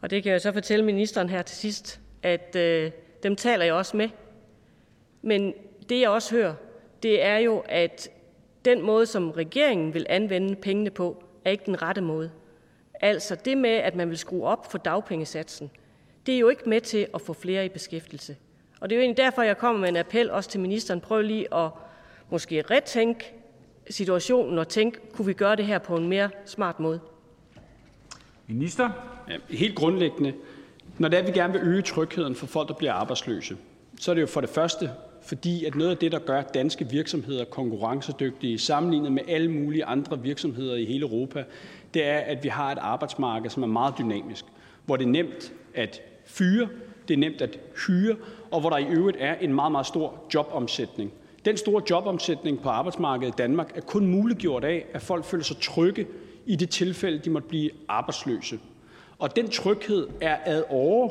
[0.01, 2.91] Og det kan jeg så fortælle ministeren her til sidst, at øh,
[3.22, 4.09] dem taler jeg også med.
[5.22, 5.53] Men
[5.89, 6.55] det jeg også hører,
[7.03, 8.09] det er jo, at
[8.64, 12.31] den måde, som regeringen vil anvende pengene på, er ikke den rette måde.
[13.01, 15.70] Altså det med, at man vil skrue op for dagpengesatsen,
[16.26, 18.36] det er jo ikke med til at få flere i beskæftigelse.
[18.80, 21.01] Og det er jo egentlig derfor, jeg kommer med en appel også til ministeren.
[21.01, 21.70] Prøv lige at
[22.30, 23.32] måske retænke
[23.90, 27.01] situationen og tænke, kunne vi gøre det her på en mere smart måde?
[28.47, 28.90] Minister?
[29.28, 30.32] Ja, helt grundlæggende,
[30.99, 33.57] når det er, at vi gerne vil øge trygheden for folk, der bliver arbejdsløse,
[34.01, 34.90] så er det jo for det første,
[35.22, 40.22] fordi at noget af det, der gør danske virksomheder konkurrencedygtige sammenlignet med alle mulige andre
[40.22, 41.44] virksomheder i hele Europa,
[41.95, 44.45] det er, at vi har et arbejdsmarked, som er meget dynamisk,
[44.84, 46.68] hvor det er nemt at fyre,
[47.09, 48.16] det er nemt at hyre,
[48.51, 51.12] og hvor der i øvrigt er en meget, meget stor jobomsætning.
[51.45, 55.57] Den store jobomsætning på arbejdsmarkedet i Danmark er kun muliggjort af, at folk føler sig
[55.57, 56.07] trygge
[56.47, 58.59] i det tilfælde, de måtte blive arbejdsløse.
[59.18, 61.11] Og den tryghed er ad åre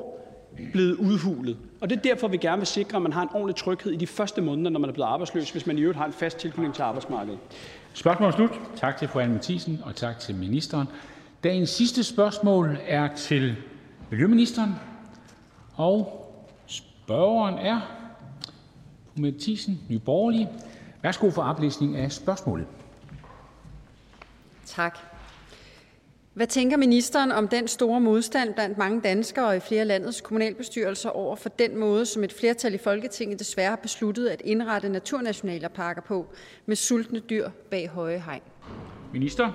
[0.72, 1.58] blevet udhulet.
[1.82, 3.96] Og det er derfor, vi gerne vil sikre, at man har en ordentlig tryghed i
[3.96, 6.38] de første måneder, når man er blevet arbejdsløs, hvis man i øvrigt har en fast
[6.38, 7.40] tilknytning til arbejdsmarkedet.
[7.96, 8.50] Spørgsmål slut.
[8.76, 10.88] Tak til fru Anne Mathisen, og tak til ministeren.
[11.44, 13.56] Dagens sidste spørgsmål er til
[14.10, 14.76] miljøministeren,
[15.76, 16.22] og
[16.68, 17.82] spørgeren er
[19.14, 20.50] fru Mathisen, Nye Borgerlige.
[21.02, 22.68] Værsgo for oplæsning af spørgsmålet.
[24.66, 25.00] Tak.
[26.36, 31.10] Hvad tænker ministeren om den store modstand blandt mange danskere og i flere landets kommunalbestyrelser
[31.10, 36.02] over for den måde, som et flertal i Folketinget desværre har besluttet at indrette naturnationalparker
[36.02, 36.26] på
[36.66, 38.42] med sultne dyr bag høje hegn?
[39.14, 39.52] Minister?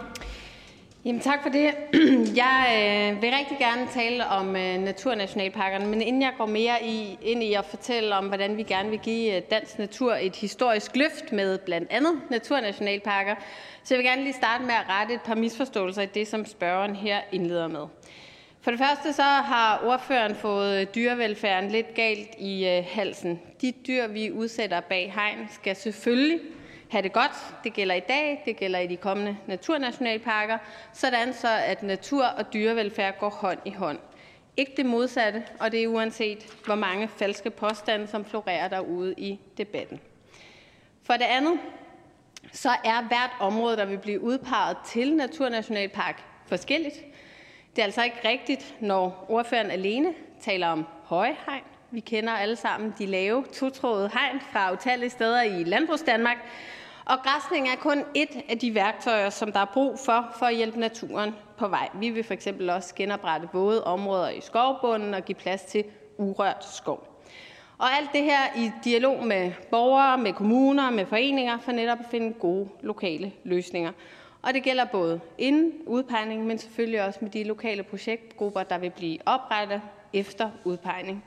[1.04, 1.70] Jamen, tak for det.
[2.44, 2.66] Jeg
[3.14, 7.42] øh, vil rigtig gerne tale om øh, naturnationalparkerne, men inden jeg går mere i, ind
[7.42, 11.32] i at fortælle om, hvordan vi gerne vil give øh, dansk natur et historisk løft
[11.32, 13.34] med blandt andet naturnationalparker,
[13.90, 16.46] så jeg vil gerne lige starte med at rette et par misforståelser i det, som
[16.46, 17.86] spørgeren her indleder med.
[18.60, 23.40] For det første så har ordføreren fået dyrevelfærden lidt galt i øh, halsen.
[23.60, 26.40] De dyr, vi udsætter bag hegn, skal selvfølgelig
[26.90, 27.32] have det godt.
[27.64, 30.58] Det gælder i dag, det gælder i de kommende naturnationalparker,
[30.92, 33.98] sådan så at natur og dyrevelfærd går hånd i hånd.
[34.56, 39.38] Ikke det modsatte, og det er uanset hvor mange falske påstande, som florerer derude i
[39.58, 40.00] debatten.
[41.02, 41.58] For det andet,
[42.52, 46.94] så er hvert område, der vil blive udpeget til naturnationalpark, forskelligt.
[47.76, 51.62] Det er altså ikke rigtigt, når ordføreren alene taler om høje hegn.
[51.90, 56.36] Vi kender alle sammen de lave totrådede hegn fra utallige steder i Landbrugsdanmark,
[57.04, 60.56] og græsning er kun et af de værktøjer, som der er brug for for at
[60.56, 61.88] hjælpe naturen på vej.
[61.94, 65.84] Vi vil for eksempel også genoprette våde områder i skovbunden og give plads til
[66.18, 67.09] urørt skov.
[67.80, 72.06] Og alt det her i dialog med borgere, med kommuner, med foreninger, for netop at
[72.10, 73.92] finde gode lokale løsninger.
[74.42, 78.90] Og det gælder både inden udpegning, men selvfølgelig også med de lokale projektgrupper, der vil
[78.90, 81.24] blive oprettet efter udpegning.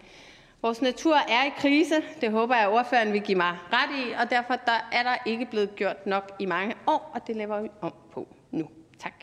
[0.62, 1.96] Vores natur er i krise.
[2.22, 5.16] Det håber jeg, at ordføreren vil give mig ret i, og derfor der er der
[5.26, 8.70] ikke blevet gjort nok i mange år, og det laver vi om på nu.
[9.00, 9.14] Tak.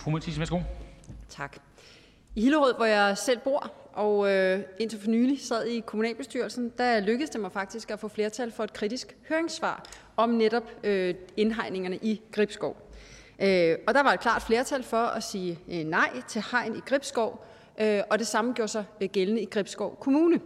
[0.00, 0.60] Fru Mathisen, værsgo.
[1.28, 1.56] Tak.
[2.34, 7.00] I Hillerød, hvor jeg selv bor, og øh, indtil for nylig sad i kommunalbestyrelsen, der
[7.00, 9.84] lykkedes det mig faktisk at få flertal for et kritisk høringssvar
[10.16, 12.76] om netop øh, indhegningerne i Gribskov.
[13.38, 16.80] Øh, og der var et klart flertal for at sige øh, nej til hegn i
[16.80, 17.44] Gribskov,
[17.80, 20.40] øh, og det samme gjorde sig gældende i Gribskov Kommune.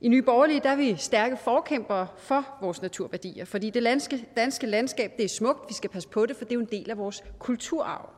[0.00, 4.66] I Nye Borgerlige der er vi stærke forkæmpere for vores naturværdier, fordi det danske, danske
[4.66, 6.90] landskab det er smukt, vi skal passe på det, for det er jo en del
[6.90, 8.17] af vores kulturarv.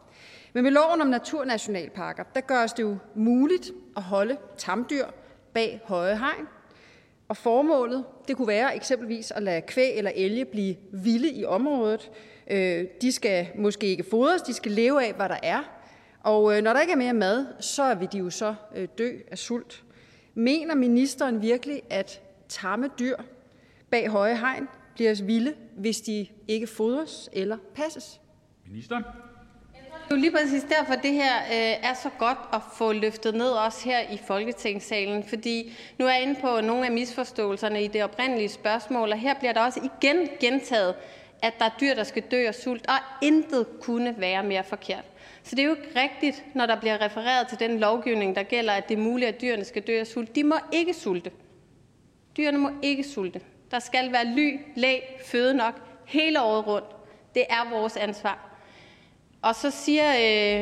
[0.53, 5.07] Men med loven om naturnationalparker, der gøres det jo muligt at holde tamdyr
[5.55, 6.47] bag høje hegn.
[7.29, 12.11] Og formålet, det kunne være eksempelvis at lade kvæg eller elge blive vilde i området.
[12.51, 15.63] Øh, de skal måske ikke fodres, de skal leve af, hvad der er.
[16.21, 19.19] Og øh, når der ikke er mere mad, så vil de jo så øh, dø
[19.31, 19.85] af sult.
[20.35, 23.17] Mener ministeren virkelig, at tamme dyr
[23.91, 28.21] bag høje hegn bliver vilde, hvis de ikke fodres eller passes?
[28.67, 29.03] Minister?
[30.11, 33.35] Det er jo lige præcis derfor, det her øh, er så godt at få løftet
[33.35, 37.89] ned også her i Folketingssalen, fordi nu er jeg inde på nogle af misforståelserne i
[37.89, 40.95] det oprindelige spørgsmål, og her bliver der også igen gentaget,
[41.43, 45.05] at der er dyr, der skal dø af sult, og intet kunne være mere forkert.
[45.43, 48.73] Så det er jo ikke rigtigt, når der bliver refereret til den lovgivning, der gælder,
[48.73, 50.35] at det er muligt, at dyrene skal dø af sult.
[50.35, 51.31] De må ikke sulte.
[52.37, 53.41] Dyrene må ikke sulte.
[53.71, 55.75] Der skal være ly, læg, føde nok
[56.07, 56.89] hele året rundt.
[57.35, 58.50] Det er vores ansvar.
[59.43, 60.05] Og så siger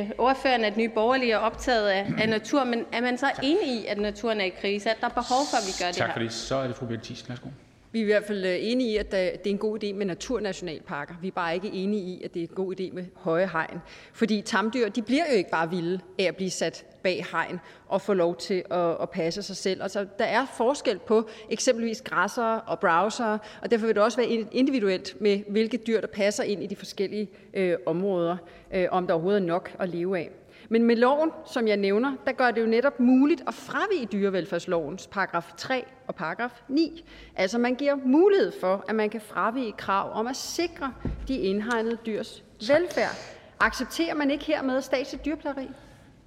[0.03, 3.68] øh, ordføreren, at Nye Borgerlige er optaget af, af natur, men er man så enig
[3.83, 5.97] i, at naturen er i krise, at der er behov for, at vi gør det
[5.97, 6.12] Tak her?
[6.14, 6.33] for det.
[6.33, 7.29] Så er det fru Bette Thiesen.
[7.29, 7.49] Værsgo.
[7.93, 9.93] Vi er i hvert fald øh, enige i, at øh, det er en god idé
[9.93, 11.14] med naturnationalparker.
[11.22, 13.80] Vi er bare ikke enige i, at det er en god idé med høje hegn.
[14.12, 18.03] Fordi tamdyr, de bliver jo ikke bare vilde af at blive sat bag hegn og
[18.03, 19.82] få lov til at, at passe sig selv.
[19.82, 24.47] Altså, der er forskel på eksempelvis græssere og browsere, og derfor vil det også være
[24.53, 28.36] individuelt med, hvilke dyr, der passer ind i de forskellige øh, områder,
[28.74, 30.30] øh, om der overhovedet er nok at leve af.
[30.69, 35.07] Men med loven, som jeg nævner, der gør det jo netop muligt at fravige dyrevelfærdslovens
[35.07, 37.05] paragraf 3 og paragraf 9.
[37.37, 40.93] Altså man giver mulighed for, at man kan fravige krav om at sikre
[41.29, 43.16] de indhegnede dyrs velfærd.
[43.61, 45.69] Accepterer man ikke hermed statsligt dyrplageri?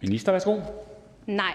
[0.01, 0.59] Minister, værsgo.
[1.25, 1.53] Nej.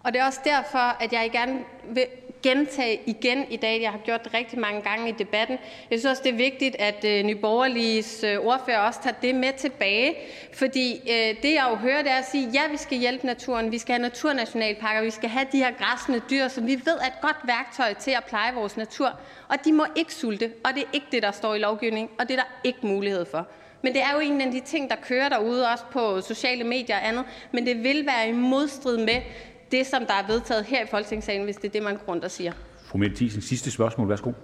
[0.00, 1.58] Og det er også derfor, at jeg gerne
[1.94, 2.04] vil
[2.42, 3.82] gentage igen i dag.
[3.82, 5.58] Jeg har gjort det rigtig mange gange i debatten.
[5.90, 9.34] Jeg synes også, det er vigtigt, at øh, Nye Borgerliges øh, ordfører også tager det
[9.34, 10.14] med tilbage.
[10.52, 13.72] Fordi øh, det, jeg jo hører, det er at sige, ja, vi skal hjælpe naturen,
[13.72, 17.06] vi skal have naturnationalparker, vi skal have de her græsne dyr, som vi ved er
[17.06, 19.20] et godt værktøj til at pleje vores natur.
[19.48, 22.28] Og de må ikke sulte, og det er ikke det, der står i lovgivningen, og
[22.28, 23.46] det er der ikke mulighed for.
[23.82, 26.96] Men det er jo en af de ting, der kører derude, også på sociale medier
[26.96, 27.24] og andet.
[27.52, 29.20] Men det vil være i modstrid med
[29.72, 32.24] det, som der er vedtaget her i Folketingssalen, hvis det er det, man går rundt
[32.24, 32.52] og siger.
[32.84, 34.08] Fru Mette Thiesen, sidste spørgsmål.
[34.08, 34.28] Værsgo.
[34.28, 34.34] Jeg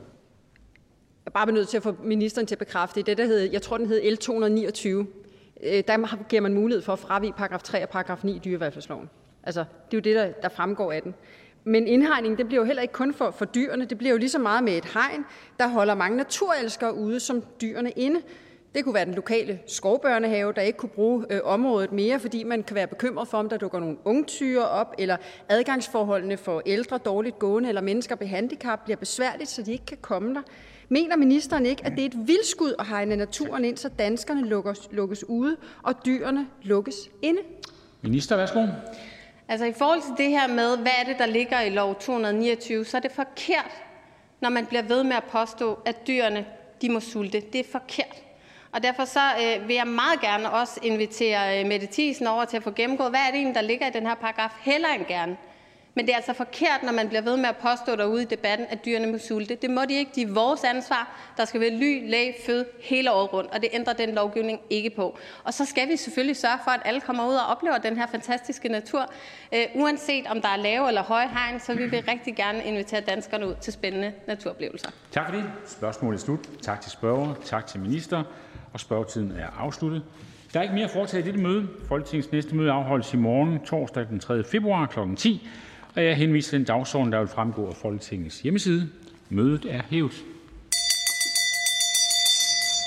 [1.26, 3.62] er bare nødt til at få ministeren til at bekræfte, det, det der hedder, jeg
[3.62, 4.88] tror, den hed L229.
[5.66, 9.10] Øh, Der giver man mulighed for at fravige paragraf 3 og paragraf 9 i dyrevelfærdsloven.
[9.42, 11.14] Altså, det er jo det, der, der fremgår af den.
[11.64, 13.84] Men indhegning, det bliver jo heller ikke kun for, for dyrene.
[13.84, 15.24] Det bliver jo lige så meget med et hegn,
[15.58, 18.20] der holder mange naturelskere ude som dyrene inde.
[18.74, 22.62] Det kunne være den lokale skovbørnehave, der ikke kunne bruge øh, området mere, fordi man
[22.62, 25.16] kan være bekymret for, om der dukker nogle ungtyre op, eller
[25.48, 29.98] adgangsforholdene for ældre, dårligt gående eller mennesker med handicap bliver besværligt, så de ikke kan
[30.00, 30.42] komme der.
[30.88, 34.88] Mener ministeren ikke, at det er et vildskud at hegne naturen ind, så danskerne lukkes,
[34.90, 37.40] lukkes ude, og dyrene lukkes inde?
[38.02, 38.66] Minister, værsgo.
[39.48, 42.84] Altså i forhold til det her med, hvad er det, der ligger i lov 229,
[42.84, 43.70] så er det forkert,
[44.40, 46.46] når man bliver ved med at påstå, at dyrene
[46.82, 47.42] de må sulte.
[47.52, 48.22] Det er forkert.
[48.72, 52.56] Og derfor så øh, vil jeg meget gerne også invitere øh, Mette Thiesen over til
[52.56, 55.04] at få gennemgået, hvad er det egentlig, der ligger i den her paragraf, heller end
[55.06, 55.36] gerne.
[55.94, 58.66] Men det er altså forkert, når man bliver ved med at påstå derude i debatten,
[58.70, 59.54] at dyrene må sulte.
[59.54, 60.12] Det må de ikke.
[60.14, 61.32] De er vores ansvar.
[61.36, 64.90] Der skal være ly, læg, fød hele året rundt, og det ændrer den lovgivning ikke
[64.90, 65.18] på.
[65.44, 68.06] Og så skal vi selvfølgelig sørge for, at alle kommer ud og oplever den her
[68.06, 69.12] fantastiske natur.
[69.54, 73.00] Øh, uanset om der er lave eller høje hegn, så vi vil rigtig gerne invitere
[73.00, 74.90] danskerne ud til spændende naturoplevelser.
[75.10, 75.44] Tak for det.
[75.66, 76.48] Spørgsmålet er slut.
[76.62, 78.22] Tak til spørger, tak til minister,
[78.80, 80.02] spørgetiden er afsluttet.
[80.52, 81.68] Der er ikke mere at foretage i dette møde.
[81.88, 84.44] Folketingets næste møde afholdes i morgen, torsdag den 3.
[84.44, 84.98] februar kl.
[85.16, 85.48] 10.
[85.94, 88.88] Og jeg henviser til den dagsorden, der vil fremgå af Folketingets hjemmeside.
[89.30, 90.24] Mødet er hævet.